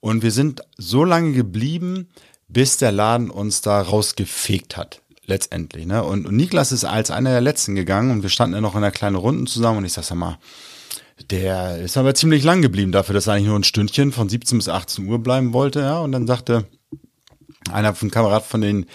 Und 0.00 0.22
wir 0.22 0.30
sind 0.30 0.60
so 0.76 1.04
lange 1.04 1.32
geblieben, 1.32 2.08
bis 2.48 2.76
der 2.76 2.92
Laden 2.92 3.30
uns 3.30 3.62
da 3.62 3.80
rausgefegt 3.80 4.76
hat. 4.76 5.00
Letztendlich. 5.24 5.86
Ne? 5.86 6.04
Und, 6.04 6.26
und 6.26 6.36
Niklas 6.36 6.70
ist 6.70 6.84
als 6.84 7.10
einer 7.10 7.30
der 7.30 7.40
letzten 7.40 7.74
gegangen 7.74 8.12
und 8.12 8.22
wir 8.22 8.30
standen 8.30 8.54
ja 8.54 8.60
noch 8.60 8.74
in 8.74 8.78
einer 8.84 8.92
kleinen 8.92 9.16
Runde 9.16 9.50
zusammen 9.50 9.78
und 9.78 9.84
ich 9.84 9.92
sag 9.92 10.14
mal, 10.14 10.38
der 11.30 11.78
ist 11.78 11.96
aber 11.96 12.14
ziemlich 12.14 12.44
lang 12.44 12.62
geblieben 12.62 12.92
dafür, 12.92 13.14
dass 13.14 13.26
er 13.26 13.32
eigentlich 13.32 13.48
nur 13.48 13.58
ein 13.58 13.64
Stündchen 13.64 14.12
von 14.12 14.28
17 14.28 14.58
bis 14.58 14.68
18 14.68 15.08
Uhr 15.08 15.18
bleiben 15.18 15.52
wollte, 15.52 15.80
ja. 15.80 15.98
Und 15.98 16.12
dann 16.12 16.28
sagte 16.28 16.66
einer 17.72 17.94
von 17.94 18.10
Kamerad 18.10 18.44
von 18.44 18.60
den 18.60 18.86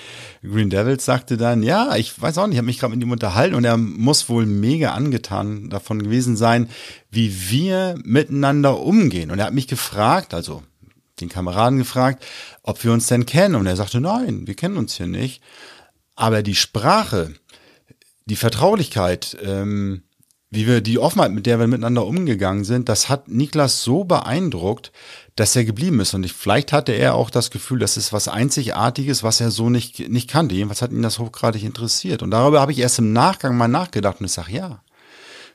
Green 0.44 0.70
Devils 0.70 1.06
sagte 1.06 1.38
dann, 1.38 1.64
ja, 1.64 1.96
ich 1.96 2.20
weiß 2.20 2.38
auch 2.38 2.48
nicht, 2.48 2.54
ich 2.54 2.58
habe 2.60 2.66
mich 2.66 2.80
gerade 2.80 2.96
mit 2.96 3.04
ihm 3.04 3.12
unterhalten 3.12 3.56
und 3.56 3.64
er 3.64 3.78
muss 3.78 4.30
wohl 4.30 4.46
mega 4.46 4.94
angetan 4.94 5.70
davon 5.70 6.02
gewesen 6.02 6.38
sein, 6.38 6.70
wie 7.10 7.50
wir 7.50 7.96
miteinander 8.04 8.80
umgehen. 8.80 9.32
Und 9.32 9.40
er 9.40 9.46
hat 9.46 9.54
mich 9.54 9.68
gefragt, 9.68 10.34
also 10.34 10.64
den 11.20 11.30
Kameraden 11.30 11.80
gefragt, 11.80 12.26
ob 12.64 12.84
wir 12.84 12.92
uns 12.92 13.08
denn 13.08 13.26
kennen. 13.26 13.56
Und 13.56 13.68
er 13.68 13.76
sagte, 13.76 14.02
nein, 14.02 14.48
wir 14.48 14.56
kennen 14.56 14.78
uns 14.78 14.96
hier 14.96 15.08
nicht. 15.08 15.42
Aber 16.16 16.44
die 16.44 16.56
Sprache, 16.56 17.34
die 18.26 18.36
Vertraulichkeit, 18.36 19.38
ähm, 19.44 20.04
wie 20.50 20.68
wir 20.68 20.82
die 20.82 21.00
Offenheit, 21.00 21.32
mit 21.32 21.46
der 21.46 21.60
wir 21.60 21.68
miteinander 21.68 22.06
umgegangen 22.06 22.66
sind, 22.66 22.90
das 22.90 23.08
hat 23.08 23.30
Niklas 23.30 23.84
so 23.84 24.04
beeindruckt, 24.04 24.92
dass 25.36 25.56
er 25.56 25.66
geblieben 25.66 26.00
ist. 26.00 26.14
Und 26.14 26.24
ich, 26.24 26.34
vielleicht 26.34 26.74
hatte 26.74 26.92
er 26.92 27.16
auch 27.16 27.30
das 27.30 27.52
Gefühl, 27.52 27.80
das 27.80 27.98
ist 27.98 28.14
was 28.14 28.28
Einzigartiges, 28.28 29.24
was 29.24 29.42
er 29.42 29.52
so 29.52 29.70
nicht, 29.70 30.10
nicht 30.10 30.30
kannte. 30.30 30.56
Jedenfalls 30.56 30.82
hat 30.82 30.92
ihn 30.92 31.02
das 31.02 31.20
hochgradig 31.20 31.64
interessiert. 31.64 32.22
Und 32.22 32.32
darüber 32.32 32.62
habe 32.62 32.72
ich 32.72 32.80
erst 32.80 33.00
im 33.00 33.14
Nachgang 33.14 33.58
mal 33.58 33.68
nachgedacht 33.68 34.20
und 34.20 34.26
ich 34.26 34.34
sage, 34.34 34.52
ja, 34.52 34.84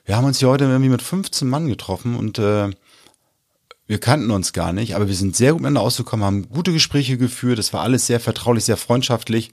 wir 0.05 0.15
haben 0.15 0.25
uns 0.25 0.39
hier 0.39 0.49
heute 0.49 0.63
irgendwie 0.63 0.89
mit 0.89 1.01
15 1.01 1.47
Mann 1.47 1.67
getroffen 1.67 2.15
und 2.15 2.39
äh, 2.39 2.69
wir 3.87 3.99
kannten 3.99 4.31
uns 4.31 4.53
gar 4.53 4.73
nicht, 4.73 4.95
aber 4.95 5.07
wir 5.07 5.15
sind 5.15 5.35
sehr 5.35 5.51
gut 5.51 5.61
miteinander 5.61 5.81
ausgekommen, 5.81 6.25
haben 6.25 6.49
gute 6.49 6.73
Gespräche 6.73 7.17
geführt, 7.17 7.59
es 7.59 7.73
war 7.73 7.81
alles 7.81 8.07
sehr 8.07 8.19
vertraulich, 8.19 8.65
sehr 8.65 8.77
freundschaftlich. 8.77 9.51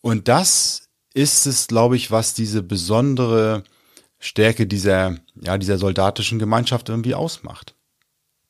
Und 0.00 0.28
das 0.28 0.88
ist 1.14 1.46
es, 1.46 1.66
glaube 1.66 1.96
ich, 1.96 2.10
was 2.10 2.34
diese 2.34 2.62
besondere 2.62 3.64
Stärke 4.18 4.66
dieser, 4.66 5.16
ja, 5.34 5.58
dieser 5.58 5.78
soldatischen 5.78 6.38
Gemeinschaft 6.38 6.88
irgendwie 6.88 7.14
ausmacht. 7.14 7.75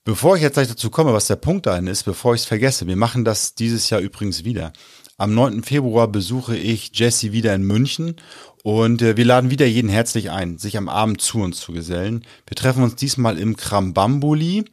Bevor 0.07 0.37
ich 0.37 0.43
jetzt 0.43 0.55
gleich 0.55 0.69
dazu 0.69 0.89
komme, 0.89 1.13
was 1.13 1.27
der 1.27 1.35
Punkt 1.35 1.67
dahin 1.67 1.89
ist, 1.89 2.05
bevor 2.05 2.33
ich 2.37 2.43
es 2.43 2.47
vergesse, 2.47 2.87
wir 2.87 2.95
machen 2.95 3.25
das 3.25 3.57
dieses 3.57 3.91
Jahr 3.91 4.01
übrigens 4.01 4.45
wieder. 4.45 4.73
Am 5.19 5.35
9. 5.35 5.65
Februar 5.65 6.07
besuche 6.07 6.57
ich 6.57 6.93
Jesse 6.95 7.33
wieder 7.33 7.53
in 7.57 7.65
München 7.65 8.15
und 8.63 9.03
äh, 9.03 9.17
wir 9.17 9.25
laden 9.25 9.51
wieder 9.51 9.67
jeden 9.67 9.91
herzlich 9.91 10.31
ein, 10.31 10.59
sich 10.59 10.79
am 10.79 10.89
Abend 10.89 11.21
zu 11.23 11.41
uns 11.41 11.59
zu 11.59 11.73
gesellen. 11.73 12.25
Wir 12.47 12.55
treffen 12.55 12.85
uns 12.85 12.95
diesmal 12.95 13.37
im 13.37 13.57
Krambambuli. 13.57 14.67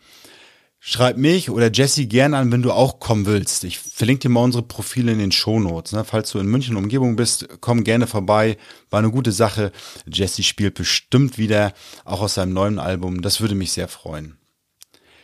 Schreib 0.79 1.17
mich 1.17 1.49
oder 1.49 1.71
Jesse 1.71 2.05
gern 2.05 2.35
an, 2.35 2.51
wenn 2.51 2.61
du 2.61 2.71
auch 2.71 2.99
kommen 2.99 3.25
willst. 3.25 3.63
Ich 3.63 3.79
verlinke 3.79 4.27
dir 4.27 4.29
mal 4.29 4.43
unsere 4.43 4.61
Profile 4.63 5.13
in 5.13 5.17
den 5.17 5.31
Shownotes. 5.31 5.93
Ne? 5.93 6.03
Falls 6.03 6.29
du 6.29 6.37
in 6.37 6.45
München 6.45 6.75
Umgebung 6.75 7.15
bist, 7.15 7.47
komm 7.59 7.83
gerne 7.83 8.05
vorbei. 8.05 8.57
War 8.91 8.99
eine 8.99 9.09
gute 9.09 9.31
Sache. 9.31 9.71
Jesse 10.05 10.43
spielt 10.43 10.75
bestimmt 10.75 11.39
wieder, 11.39 11.73
auch 12.05 12.21
aus 12.21 12.35
seinem 12.35 12.53
neuen 12.53 12.77
Album. 12.77 13.23
Das 13.23 13.41
würde 13.41 13.55
mich 13.55 13.71
sehr 13.71 13.87
freuen. 13.87 14.37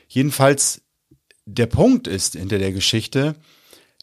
Jedenfalls, 0.09 0.81
der 1.45 1.67
Punkt 1.67 2.07
ist 2.07 2.33
hinter 2.33 2.57
der 2.57 2.73
Geschichte, 2.73 3.35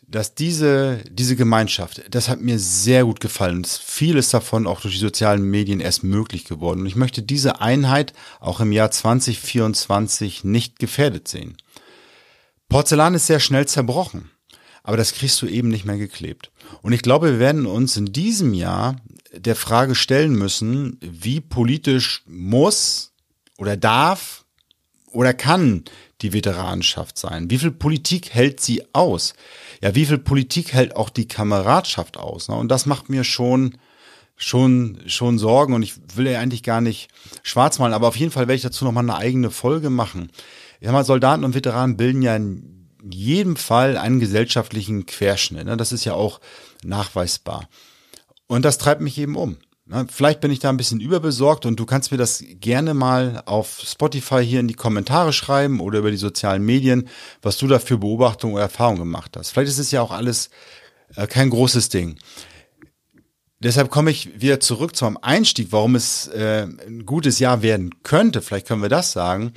dass 0.09 0.37
diese, 0.37 1.03
diese 1.11 1.35
Gemeinschaft, 1.35 2.03
das 2.11 2.29
hat 2.29 2.41
mir 2.41 2.61
sehr 2.61 3.05
gut 3.05 3.19
gefallen. 3.19 3.65
Vieles 3.65 4.31
davon 4.31 4.69
auch 4.69 4.81
durch 4.81 4.95
die 4.95 5.01
sozialen 5.01 5.43
Medien 5.43 5.81
erst 5.81 6.05
möglich 6.05 6.45
geworden. 6.45 6.81
Und 6.81 6.87
ich 6.87 6.95
möchte 6.95 7.23
diese 7.23 7.61
Einheit 7.61 8.13
auch 8.39 8.61
im 8.61 8.71
Jahr 8.71 8.93
2024 8.93 10.45
nicht 10.45 10.79
gefährdet 10.79 11.27
sehen. 11.27 11.57
Porzellan 12.69 13.15
ist 13.15 13.27
sehr 13.27 13.41
schnell 13.41 13.67
zerbrochen, 13.67 14.31
aber 14.85 14.97
das 14.97 15.13
kriegst 15.13 15.43
du 15.43 15.47
eben 15.47 15.69
nicht 15.69 15.85
mehr 15.85 15.99
geklebt. 15.99 16.53
Und 16.83 16.93
ich 16.93 17.03
glaube, 17.03 17.33
wir 17.33 17.39
werden 17.41 17.67
uns 17.67 17.97
in 17.97 18.07
diesem 18.07 18.55
Jahr 18.55 18.97
der 19.33 19.57
Frage 19.57 19.97
stellen 19.97 20.35
müssen, 20.35 20.99
wie 21.01 21.41
politisch 21.41 22.23
muss 22.27 23.13
oder 23.59 23.77
darf 23.77 24.46
oder 25.17 25.33
kann 25.33 25.85
die 26.21 26.33
Veteranenschaft 26.33 27.17
sein? 27.19 27.51
Wie 27.51 27.59
viel 27.59 27.71
Politik 27.71 28.35
hält 28.35 28.61
sie 28.61 28.83
aus? 28.93 29.35
Ja, 29.83 29.95
wie 29.95 30.05
viel 30.05 30.19
Politik 30.19 30.75
hält 30.75 30.95
auch 30.95 31.09
die 31.09 31.27
Kameradschaft 31.27 32.19
aus? 32.19 32.49
Ne? 32.49 32.55
Und 32.55 32.69
das 32.69 32.87
macht 32.87 33.09
mir 33.09 33.25
schon 33.25 33.79
schon 34.37 35.01
schon 35.07 35.39
Sorgen 35.39 35.73
und 35.73 35.83
ich 35.83 35.95
will 36.15 36.29
ja 36.29 36.39
eigentlich 36.41 36.63
gar 36.63 36.83
nicht 36.83 37.09
schwarz 37.43 37.79
malen, 37.79 37.95
aber 37.95 38.09
auf 38.09 38.17
jeden 38.17 38.31
Fall 38.31 38.47
werde 38.47 38.57
ich 38.57 38.63
dazu 38.63 38.85
noch 38.85 38.93
mal 38.93 39.01
eine 39.01 39.17
eigene 39.17 39.51
Folge 39.51 39.89
machen. 39.89 40.31
Ich 40.81 40.87
sag 40.87 40.93
mal, 40.93 41.05
Soldaten 41.05 41.45
und 41.45 41.55
Veteranen 41.55 41.97
bilden 41.97 42.21
ja 42.21 42.37
in 42.37 42.91
jedem 43.03 43.57
Fall 43.57 43.97
einen 43.97 44.21
gesellschaftlichen 44.21 45.07
Querschnitt. 45.07 45.65
Ne? 45.65 45.79
Das 45.79 45.93
ist 45.93 46.05
ja 46.05 46.13
auch 46.13 46.41
nachweisbar. 46.85 47.71
Und 48.47 48.67
das 48.67 48.77
treibt 48.77 49.01
mich 49.01 49.17
eben 49.17 49.37
um. 49.37 49.57
Vielleicht 50.09 50.41
bin 50.41 50.51
ich 50.51 50.59
da 50.59 50.69
ein 50.69 50.77
bisschen 50.77 51.01
überbesorgt 51.01 51.65
und 51.65 51.79
du 51.79 51.87
kannst 51.87 52.11
mir 52.11 52.19
das 52.19 52.43
gerne 52.61 52.93
mal 52.93 53.43
auf 53.47 53.81
Spotify 53.85 54.45
hier 54.45 54.59
in 54.59 54.67
die 54.67 54.75
Kommentare 54.75 55.33
schreiben 55.33 55.79
oder 55.79 56.01
über 56.01 56.11
die 56.11 56.17
sozialen 56.17 56.65
Medien, 56.65 57.09
was 57.41 57.57
du 57.57 57.69
da 57.69 57.79
für 57.79 57.97
Beobachtungen 57.97 58.55
oder 58.55 58.65
Erfahrungen 58.65 58.99
gemacht 58.99 59.37
hast. 59.37 59.51
Vielleicht 59.51 59.71
ist 59.71 59.79
es 59.79 59.93
ja 59.93 60.03
auch 60.03 60.11
alles 60.11 60.51
äh, 61.15 61.29
kein 61.29 61.51
großes 61.51 61.89
Ding. 61.89 62.19
Deshalb 63.61 63.91
komme 63.91 64.11
ich 64.11 64.41
wieder 64.41 64.59
zurück 64.59 64.97
zum 64.97 65.23
Einstieg, 65.23 65.69
warum 65.71 65.95
es 65.95 66.27
äh, 66.29 66.67
ein 66.87 67.07
gutes 67.07 67.39
Jahr 67.39 67.63
werden 67.63 68.03
könnte. 68.03 68.43
Vielleicht 68.43 68.67
können 68.67 68.83
wir 68.83 68.89
das 68.89 69.13
sagen. 69.13 69.53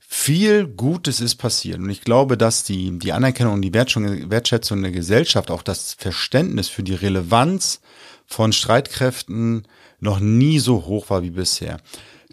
Viel 0.00 0.66
Gutes 0.66 1.20
ist 1.20 1.36
passiert 1.36 1.78
und 1.78 1.90
ich 1.90 2.00
glaube, 2.00 2.36
dass 2.36 2.64
die, 2.64 2.98
die 2.98 3.12
Anerkennung 3.12 3.54
und 3.54 3.62
die 3.62 3.74
Wertschätzung 3.74 4.82
der 4.82 4.90
Gesellschaft, 4.90 5.50
auch 5.50 5.62
das 5.62 5.94
Verständnis 5.94 6.68
für 6.68 6.82
die 6.82 6.94
Relevanz 6.94 7.80
von 8.28 8.52
Streitkräften 8.52 9.66
noch 9.98 10.20
nie 10.20 10.60
so 10.60 10.84
hoch 10.84 11.10
war 11.10 11.22
wie 11.22 11.30
bisher. 11.30 11.78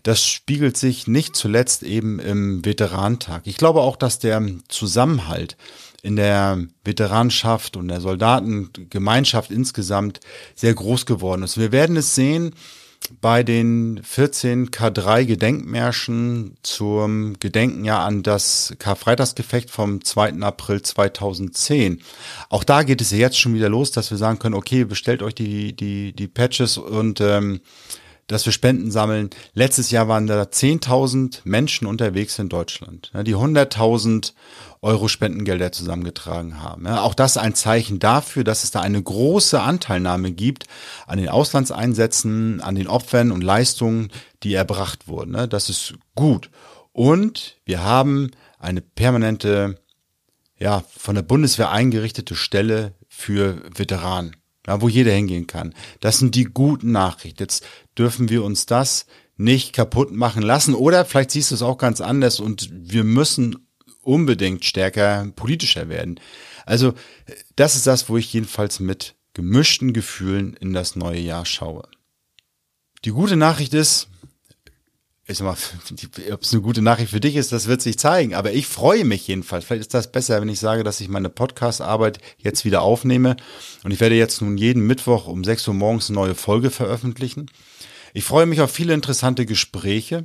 Das 0.04 0.24
spiegelt 0.24 0.78
sich 0.78 1.08
nicht 1.08 1.36
zuletzt 1.36 1.82
eben 1.82 2.20
im 2.20 2.64
Veteranentag. 2.64 3.42
Ich 3.46 3.58
glaube 3.58 3.82
auch, 3.82 3.96
dass 3.96 4.20
der 4.20 4.46
Zusammenhalt 4.68 5.58
in 6.04 6.16
der 6.16 6.64
Veteranschaft 6.84 7.76
und 7.76 7.88
der 7.88 8.02
Soldatengemeinschaft 8.02 9.50
insgesamt 9.50 10.20
sehr 10.54 10.76
groß 10.76 11.08
geworden 11.08 11.42
ist. 11.42 11.58
Wir 11.58 11.72
werden 11.72 11.98
es 11.98 12.14
sehen, 12.14 12.54
bei 13.22 13.44
den 13.44 14.02
14 14.04 14.72
K3 14.72 15.26
Gedenkmärschen 15.26 16.58
zum 16.64 17.38
Gedenken 17.40 17.86
ja 17.86 18.04
an 18.04 18.24
das 18.24 18.76
Karfreitagsgefecht 18.80 19.70
vom 19.70 20.04
2. 20.04 20.42
April 20.42 20.82
2010. 20.82 22.02
Auch 22.50 22.64
da 22.64 22.84
geht 22.84 23.02
es 23.02 23.12
jetzt 23.12 23.40
schon 23.40 23.54
wieder 23.54 23.70
los, 23.70 23.92
dass 23.92 24.12
wir 24.12 24.18
sagen 24.18 24.40
können, 24.40 24.56
okay, 24.56 24.84
bestellt 24.84 25.22
euch 25.22 25.36
die, 25.36 25.76
die, 25.76 26.14
die 26.14 26.28
Patches 26.28 26.78
und 26.78 27.22
ähm, 27.22 27.62
dass 28.28 28.46
wir 28.46 28.54
Spenden 28.54 28.92
sammeln. 28.92 29.30
Letztes 29.54 29.92
Jahr 29.92 30.08
waren 30.08 30.28
da 30.28 30.42
10.000 30.44 31.42
Menschen 31.44 31.88
unterwegs 31.88 32.40
in 32.40 32.50
Deutschland, 32.50 33.12
die 33.26 33.36
100.000 33.36 34.34
Euro 34.82 35.08
Spendengelder 35.08 35.72
zusammengetragen 35.72 36.62
haben. 36.62 36.88
auch 36.88 37.16
das 37.16 37.38
ein 37.38 37.56
Zeichen 37.56 38.00
dafür, 38.00 38.44
dass 38.44 38.64
es 38.64 38.72
da 38.72 38.82
eine 38.82 39.02
große 39.02 39.60
Anteilnahme 39.60 40.32
gibt 40.32 40.66
an 41.08 41.18
den 41.18 41.30
Auslandseinsätzen, 41.30 42.62
an 42.62 42.76
den 42.76 42.88
Opfern 42.88 43.32
und 43.32 43.44
Leistungen, 43.44 44.10
die 44.44 44.54
erbracht 44.54 45.08
wurden. 45.08 45.50
Das 45.50 45.70
ist 45.70 45.96
gut. 46.14 46.50
Und 46.92 47.58
wir 47.66 47.84
haben 47.84 48.32
eine 48.60 48.82
permanente, 48.82 49.80
ja, 50.58 50.84
von 50.96 51.16
der 51.16 51.24
Bundeswehr 51.24 51.72
eingerichtete 51.72 52.36
Stelle 52.36 52.94
für 53.08 53.62
Veteranen 53.76 54.36
ja, 54.68 54.82
wo 54.82 54.90
jeder 54.90 55.12
hingehen 55.12 55.48
kann. 55.48 55.74
Das 56.00 56.20
sind 56.20 56.36
die 56.36 56.46
guten 56.46 56.92
Nachrichten. 56.92 57.44
Jetzt 57.44 57.66
dürfen 57.98 58.30
wir 58.30 58.44
uns 58.44 58.66
das 58.66 59.06
nicht 59.38 59.74
kaputt 59.74 60.12
machen 60.12 60.42
lassen. 60.42 60.74
Oder 60.74 61.06
vielleicht 61.06 61.32
siehst 61.32 61.52
du 61.52 61.56
es 61.56 61.62
auch 61.62 61.78
ganz 61.78 62.02
anders 62.02 62.40
und 62.40 62.70
wir 62.72 63.04
müssen 63.04 63.68
unbedingt 64.02 64.64
stärker 64.66 65.28
politischer 65.36 65.90
werden. 65.90 66.20
Also 66.66 66.94
das 67.56 67.76
ist 67.76 67.88
das, 67.88 68.10
wo 68.10 68.18
ich 68.18 68.32
jedenfalls 68.34 68.80
mit 68.80 69.16
gemischten 69.34 69.94
Gefühlen 69.94 70.54
in 70.54 70.74
das 70.74 70.96
neue 70.96 71.20
Jahr 71.20 71.46
schaue. 71.46 71.88
Die 73.04 73.12
gute 73.12 73.36
Nachricht 73.36 73.74
ist, 73.74 74.08
ich 75.28 75.38
sag 75.38 75.46
mal, 75.46 75.58
ob 76.34 76.44
es 76.44 76.54
eine 76.54 76.62
gute 76.62 76.84
Nachricht 76.84 77.10
für 77.10 77.20
dich 77.20 77.36
ist, 77.36 77.52
das 77.52 77.68
wird 77.68 77.82
sich 77.82 77.98
zeigen. 77.98 78.36
Aber 78.36 78.54
ich 78.54 78.68
freue 78.68 79.06
mich 79.06 79.28
jedenfalls. 79.28 79.66
Vielleicht 79.66 79.82
ist 79.82 79.94
das 79.94 80.12
besser, 80.12 80.40
wenn 80.40 80.50
ich 80.50 80.60
sage, 80.60 80.84
dass 80.84 81.02
ich 81.02 81.10
meine 81.10 81.30
Podcast-Arbeit 81.30 82.20
jetzt 82.38 82.64
wieder 82.64 82.84
aufnehme. 82.84 83.36
Und 83.84 83.92
ich 83.92 84.00
werde 84.00 84.16
jetzt 84.16 84.42
nun 84.42 84.56
jeden 84.58 84.86
Mittwoch 84.86 85.26
um 85.26 85.44
6 85.44 85.68
Uhr 85.68 85.74
morgens 85.74 86.10
eine 86.10 86.20
neue 86.20 86.36
Folge 86.36 86.70
veröffentlichen. 86.70 87.50
Ich 88.14 88.24
freue 88.24 88.46
mich 88.46 88.62
auf 88.62 88.72
viele 88.72 88.94
interessante 88.94 89.48
Gespräche. 89.48 90.22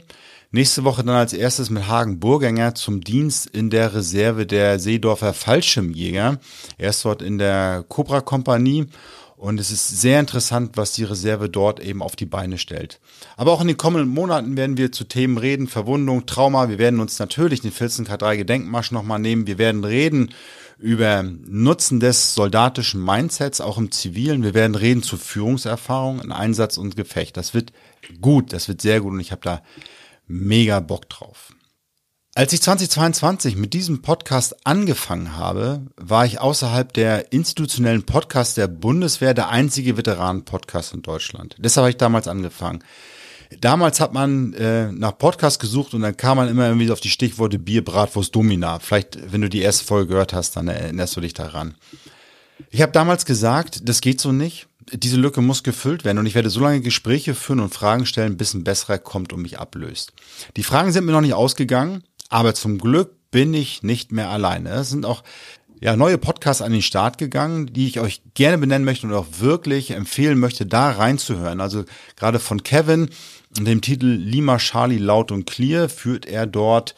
Nächste 0.52 0.85
Woche 0.85 1.02
dann 1.02 1.16
als 1.16 1.33
erstes 1.33 1.71
mit 1.71 1.87
Hagen 1.87 2.21
Burgänger 2.21 2.75
zum 2.75 3.00
Dienst 3.00 3.47
in 3.47 3.71
der 3.71 3.95
Reserve 3.95 4.47
der 4.47 4.78
Seedorfer 4.78 5.33
Fallschirmjäger. 5.33 6.40
Er 6.76 6.90
ist 6.90 7.04
dort 7.04 7.23
in 7.23 7.38
der 7.38 7.85
Cobra 7.88 8.21
Kompanie 8.21 8.87
und 9.40 9.59
es 9.59 9.70
ist 9.70 9.88
sehr 9.88 10.20
interessant, 10.20 10.73
was 10.76 10.92
die 10.92 11.04
Reserve 11.04 11.49
dort 11.49 11.80
eben 11.80 12.02
auf 12.02 12.14
die 12.14 12.26
Beine 12.26 12.59
stellt. 12.59 13.00
Aber 13.38 13.52
auch 13.52 13.62
in 13.62 13.68
den 13.68 13.78
kommenden 13.78 14.11
Monaten 14.11 14.54
werden 14.54 14.76
wir 14.76 14.92
zu 14.92 15.04
Themen 15.04 15.38
reden, 15.38 15.66
Verwundung, 15.66 16.26
Trauma. 16.26 16.68
Wir 16.68 16.76
werden 16.76 17.00
uns 17.00 17.18
natürlich 17.18 17.62
den 17.62 17.73
14K3 17.73 18.37
Gedenkmarsch 18.37 18.90
nochmal 18.90 19.18
nehmen. 19.18 19.47
Wir 19.47 19.56
werden 19.56 19.85
reden 19.85 20.35
über 20.78 21.23
Nutzen 21.23 22.00
des 22.00 22.35
soldatischen 22.35 23.02
Mindsets, 23.02 23.62
auch 23.62 23.78
im 23.78 23.90
Zivilen. 23.90 24.42
Wir 24.42 24.52
werden 24.52 24.75
reden 24.75 25.02
zu 25.02 25.16
Führungserfahrung 25.16 26.20
in 26.20 26.32
Einsatz 26.32 26.76
und 26.76 26.94
Gefecht. 26.94 27.38
Das 27.38 27.54
wird 27.54 27.73
gut, 28.20 28.52
das 28.52 28.68
wird 28.68 28.82
sehr 28.82 29.00
gut 29.00 29.14
und 29.14 29.20
ich 29.20 29.32
habe 29.32 29.40
da 29.42 29.62
mega 30.26 30.80
Bock 30.80 31.09
drauf. 31.09 31.54
Als 32.40 32.54
ich 32.54 32.62
2022 32.62 33.56
mit 33.56 33.75
diesem 33.75 34.00
Podcast 34.00 34.66
angefangen 34.66 35.37
habe, 35.37 35.82
war 35.99 36.25
ich 36.25 36.40
außerhalb 36.40 36.90
der 36.90 37.35
institutionellen 37.35 38.04
Podcasts 38.04 38.54
der 38.54 38.66
Bundeswehr 38.66 39.35
der 39.35 39.50
einzige 39.50 39.99
Veteranen-Podcast 39.99 40.94
in 40.94 41.02
Deutschland. 41.02 41.56
Deshalb 41.59 41.82
habe 41.82 41.90
ich 41.90 41.99
damals 41.99 42.28
angefangen. 42.28 42.82
Damals 43.61 44.00
hat 44.00 44.14
man 44.14 44.54
äh, 44.54 44.90
nach 44.90 45.18
Podcast 45.18 45.61
gesucht 45.61 45.92
und 45.92 46.00
dann 46.00 46.16
kam 46.16 46.38
man 46.38 46.49
immer 46.49 46.66
irgendwie 46.66 46.90
auf 46.90 47.00
die 47.00 47.11
Stichworte 47.11 47.59
Bier, 47.59 47.85
Bratwurst, 47.85 48.35
Domina. 48.35 48.78
Vielleicht, 48.78 49.18
wenn 49.30 49.42
du 49.42 49.50
die 49.50 49.61
erste 49.61 49.85
Folge 49.85 50.12
gehört 50.12 50.32
hast, 50.32 50.56
dann 50.56 50.68
erinnerst 50.68 51.14
du 51.14 51.20
dich 51.20 51.35
daran. 51.35 51.75
Ich 52.70 52.80
habe 52.80 52.92
damals 52.92 53.26
gesagt, 53.26 53.87
das 53.87 54.00
geht 54.00 54.18
so 54.18 54.32
nicht. 54.32 54.66
Diese 54.94 55.18
Lücke 55.18 55.42
muss 55.42 55.62
gefüllt 55.62 56.06
werden 56.06 56.16
und 56.16 56.25
ich 56.25 56.35
werde 56.35 56.49
so 56.49 56.61
lange 56.61 56.80
Gespräche 56.80 57.35
führen 57.35 57.61
und 57.61 57.75
Fragen 57.75 58.06
stellen, 58.06 58.38
bis 58.38 58.54
ein 58.54 58.64
besserer 58.64 58.97
kommt 58.97 59.35
und 59.35 59.42
mich 59.42 59.59
ablöst. 59.59 60.14
Die 60.56 60.62
Fragen 60.62 60.90
sind 60.90 61.04
mir 61.04 61.12
noch 61.12 61.20
nicht 61.20 61.35
ausgegangen. 61.35 62.02
Aber 62.30 62.54
zum 62.54 62.78
Glück 62.78 63.16
bin 63.30 63.52
ich 63.52 63.82
nicht 63.82 64.12
mehr 64.12 64.30
alleine. 64.30 64.70
Es 64.70 64.90
sind 64.90 65.04
auch 65.04 65.22
ja, 65.80 65.96
neue 65.96 66.18
Podcasts 66.18 66.62
an 66.62 66.72
den 66.72 66.82
Start 66.82 67.18
gegangen, 67.18 67.72
die 67.72 67.87
ich 67.87 68.00
euch 68.00 68.22
gerne 68.34 68.58
benennen 68.58 68.84
möchte 68.84 69.06
und 69.06 69.14
auch 69.14 69.26
wirklich 69.38 69.92
empfehlen 69.92 70.38
möchte, 70.38 70.66
da 70.66 70.90
reinzuhören. 70.90 71.60
Also 71.60 71.84
gerade 72.16 72.38
von 72.38 72.62
Kevin, 72.62 73.10
dem 73.58 73.80
Titel 73.80 74.06
Lima 74.06 74.58
Charlie 74.58 74.99
laut 74.99 75.32
und 75.32 75.46
clear, 75.46 75.88
führt 75.88 76.26
er 76.26 76.46
dort 76.46 76.94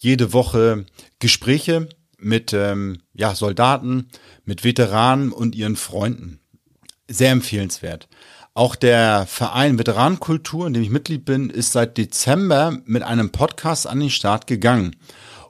jede 0.00 0.32
Woche 0.32 0.86
Gespräche 1.18 1.88
mit 2.18 2.52
ähm, 2.52 2.98
ja, 3.12 3.34
Soldaten, 3.34 4.08
mit 4.44 4.64
Veteranen 4.64 5.30
und 5.30 5.54
ihren 5.54 5.76
Freunden. 5.76 6.40
Sehr 7.08 7.30
empfehlenswert. 7.30 8.08
Auch 8.54 8.76
der 8.76 9.24
Verein 9.26 9.78
Veteranenkultur, 9.78 10.66
in 10.66 10.74
dem 10.74 10.82
ich 10.82 10.90
Mitglied 10.90 11.24
bin, 11.24 11.48
ist 11.48 11.72
seit 11.72 11.96
Dezember 11.96 12.78
mit 12.84 13.02
einem 13.02 13.30
Podcast 13.30 13.86
an 13.86 14.00
den 14.00 14.10
Start 14.10 14.46
gegangen. 14.46 14.94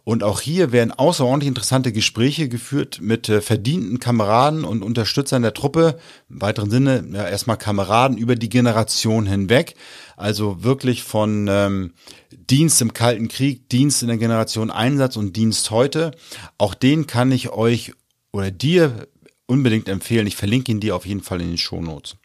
Und 0.05 0.23
auch 0.23 0.41
hier 0.41 0.71
werden 0.71 0.93
außerordentlich 0.93 1.49
interessante 1.49 1.93
Gespräche 1.93 2.49
geführt 2.49 3.01
mit 3.01 3.29
äh, 3.29 3.41
verdienten 3.41 3.99
Kameraden 3.99 4.65
und 4.65 4.83
Unterstützern 4.83 5.43
der 5.43 5.55
Truppe. 5.55 5.99
Im 6.29 6.43
weiteren 6.43 6.71
Sinne 6.71 7.05
ja, 7.13 7.27
erstmal 7.27 7.57
Kameraden 7.57 8.17
über 8.17 8.37
die 8.37 8.49
Generation 8.49 9.27
hinweg. 9.27 9.75
Also 10.17 10.63
wirklich 10.63 11.03
von 11.03 11.49
ähm, 11.49 11.95
Dienst 12.33 12.83
im 12.83 12.93
Kalten 12.95 13.27
Krieg, 13.27 13.69
Dienst 13.69 14.03
in 14.03 14.09
der 14.09 14.19
Generation 14.19 14.71
Einsatz 14.71 15.17
und 15.17 15.37
Dienst 15.37 15.73
heute. 15.73 16.13
Auch 16.57 16.75
den 16.75 17.09
kann 17.09 17.33
ich 17.33 17.51
euch 17.51 17.93
oder 18.33 18.53
dir 18.53 19.09
unbedingt 19.47 19.89
empfehlen. 19.89 20.27
Ich 20.29 20.37
verlinke 20.37 20.71
ihn 20.71 20.81
dir 20.81 20.95
auf 20.95 21.07
jeden 21.07 21.23
Fall 21.23 21.41
in 21.41 21.49
den 21.49 21.59
Shownotes. 21.59 22.17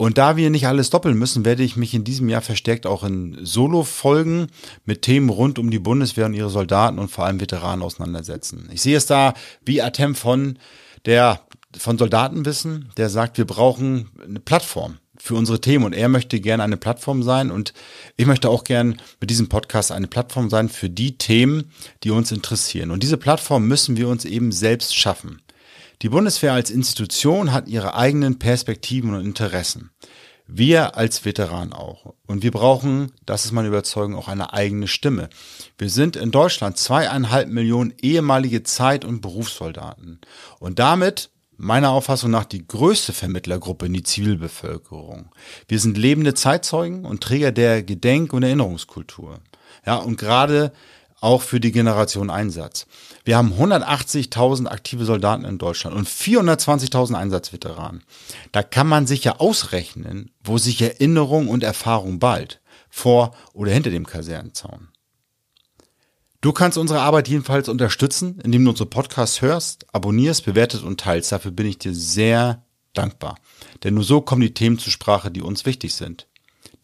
Und 0.00 0.16
da 0.16 0.38
wir 0.38 0.48
nicht 0.48 0.66
alles 0.66 0.88
doppeln 0.88 1.18
müssen, 1.18 1.44
werde 1.44 1.62
ich 1.62 1.76
mich 1.76 1.92
in 1.92 2.04
diesem 2.04 2.30
Jahr 2.30 2.40
verstärkt 2.40 2.86
auch 2.86 3.04
in 3.04 3.36
Solo-Folgen 3.42 4.46
mit 4.86 5.02
Themen 5.02 5.28
rund 5.28 5.58
um 5.58 5.70
die 5.70 5.78
Bundeswehr 5.78 6.24
und 6.24 6.32
ihre 6.32 6.48
Soldaten 6.48 6.98
und 6.98 7.10
vor 7.10 7.26
allem 7.26 7.38
Veteranen 7.38 7.82
auseinandersetzen. 7.82 8.70
Ich 8.72 8.80
sehe 8.80 8.96
es 8.96 9.04
da 9.04 9.34
wie 9.62 9.82
Atem 9.82 10.14
von 10.14 10.58
der 11.04 11.42
von 11.76 11.98
Soldatenwissen, 11.98 12.88
der 12.96 13.10
sagt, 13.10 13.36
wir 13.36 13.44
brauchen 13.44 14.08
eine 14.24 14.40
Plattform 14.40 14.96
für 15.18 15.34
unsere 15.34 15.60
Themen 15.60 15.84
und 15.84 15.92
er 15.92 16.08
möchte 16.08 16.40
gerne 16.40 16.62
eine 16.62 16.78
Plattform 16.78 17.22
sein 17.22 17.50
und 17.50 17.74
ich 18.16 18.24
möchte 18.24 18.48
auch 18.48 18.64
gerne 18.64 18.96
mit 19.20 19.28
diesem 19.28 19.50
Podcast 19.50 19.92
eine 19.92 20.06
Plattform 20.06 20.48
sein 20.48 20.70
für 20.70 20.88
die 20.88 21.18
Themen, 21.18 21.72
die 22.04 22.10
uns 22.10 22.32
interessieren. 22.32 22.90
Und 22.90 23.02
diese 23.02 23.18
Plattform 23.18 23.68
müssen 23.68 23.98
wir 23.98 24.08
uns 24.08 24.24
eben 24.24 24.50
selbst 24.50 24.96
schaffen. 24.96 25.42
Die 26.02 26.08
Bundeswehr 26.08 26.54
als 26.54 26.70
Institution 26.70 27.52
hat 27.52 27.68
ihre 27.68 27.94
eigenen 27.94 28.38
Perspektiven 28.38 29.14
und 29.14 29.22
Interessen. 29.22 29.90
Wir 30.46 30.96
als 30.96 31.26
Veteran 31.26 31.74
auch. 31.74 32.14
Und 32.26 32.42
wir 32.42 32.50
brauchen, 32.50 33.12
das 33.26 33.44
ist 33.44 33.52
meine 33.52 33.68
Überzeugung, 33.68 34.16
auch 34.16 34.26
eine 34.26 34.54
eigene 34.54 34.88
Stimme. 34.88 35.28
Wir 35.76 35.90
sind 35.90 36.16
in 36.16 36.30
Deutschland 36.30 36.78
zweieinhalb 36.78 37.50
Millionen 37.50 37.92
ehemalige 38.00 38.62
Zeit- 38.62 39.04
und 39.04 39.20
Berufssoldaten. 39.20 40.20
Und 40.58 40.78
damit 40.78 41.28
meiner 41.58 41.90
Auffassung 41.90 42.30
nach 42.30 42.46
die 42.46 42.66
größte 42.66 43.12
Vermittlergruppe 43.12 43.84
in 43.84 43.92
die 43.92 44.02
Zivilbevölkerung. 44.02 45.30
Wir 45.68 45.78
sind 45.78 45.98
lebende 45.98 46.32
Zeitzeugen 46.32 47.04
und 47.04 47.22
Träger 47.22 47.52
der 47.52 47.82
Gedenk- 47.82 48.32
und 48.32 48.42
Erinnerungskultur. 48.42 49.40
Ja, 49.84 49.96
und 49.96 50.16
gerade 50.16 50.72
auch 51.20 51.42
für 51.42 51.60
die 51.60 51.72
Generation 51.72 52.30
Einsatz. 52.30 52.86
Wir 53.24 53.36
haben 53.36 53.52
180.000 53.52 54.66
aktive 54.66 55.04
Soldaten 55.04 55.44
in 55.44 55.58
Deutschland 55.58 55.94
und 55.94 56.08
420.000 56.08 57.14
Einsatzveteranen. 57.14 58.02
Da 58.52 58.62
kann 58.62 58.88
man 58.88 59.06
sich 59.06 59.24
ja 59.24 59.36
ausrechnen, 59.36 60.30
wo 60.42 60.58
sich 60.58 60.80
Erinnerung 60.80 61.48
und 61.48 61.62
Erfahrung 61.62 62.18
bald, 62.18 62.60
vor 62.88 63.34
oder 63.52 63.72
hinter 63.72 63.90
dem 63.90 64.06
Kasernenzaun. 64.06 64.88
Du 66.40 66.52
kannst 66.52 66.78
unsere 66.78 67.00
Arbeit 67.00 67.28
jedenfalls 67.28 67.68
unterstützen, 67.68 68.40
indem 68.42 68.64
du 68.64 68.70
unsere 68.70 68.88
Podcasts 68.88 69.42
hörst, 69.42 69.86
abonnierst, 69.94 70.46
bewertest 70.46 70.84
und 70.84 70.98
teilst. 70.98 71.32
Dafür 71.32 71.50
bin 71.50 71.66
ich 71.66 71.78
dir 71.78 71.94
sehr 71.94 72.64
dankbar. 72.94 73.36
Denn 73.84 73.94
nur 73.94 74.04
so 74.04 74.22
kommen 74.22 74.40
die 74.40 74.54
Themen 74.54 74.78
zur 74.78 74.92
Sprache, 74.92 75.30
die 75.30 75.42
uns 75.42 75.66
wichtig 75.66 75.94
sind. 75.94 76.26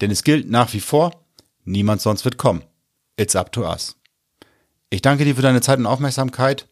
Denn 0.02 0.10
es 0.10 0.24
gilt 0.24 0.50
nach 0.50 0.74
wie 0.74 0.80
vor, 0.80 1.24
niemand 1.64 2.02
sonst 2.02 2.26
wird 2.26 2.36
kommen. 2.36 2.64
It's 3.16 3.34
up 3.34 3.50
to 3.52 3.62
us. 3.62 3.96
Ich 4.96 5.02
danke 5.02 5.26
dir 5.26 5.36
für 5.36 5.42
deine 5.42 5.60
Zeit 5.60 5.78
und 5.78 5.84
Aufmerksamkeit. 5.84 6.70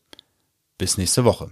Bis 0.78 0.96
nächste 0.96 1.24
Woche. 1.24 1.50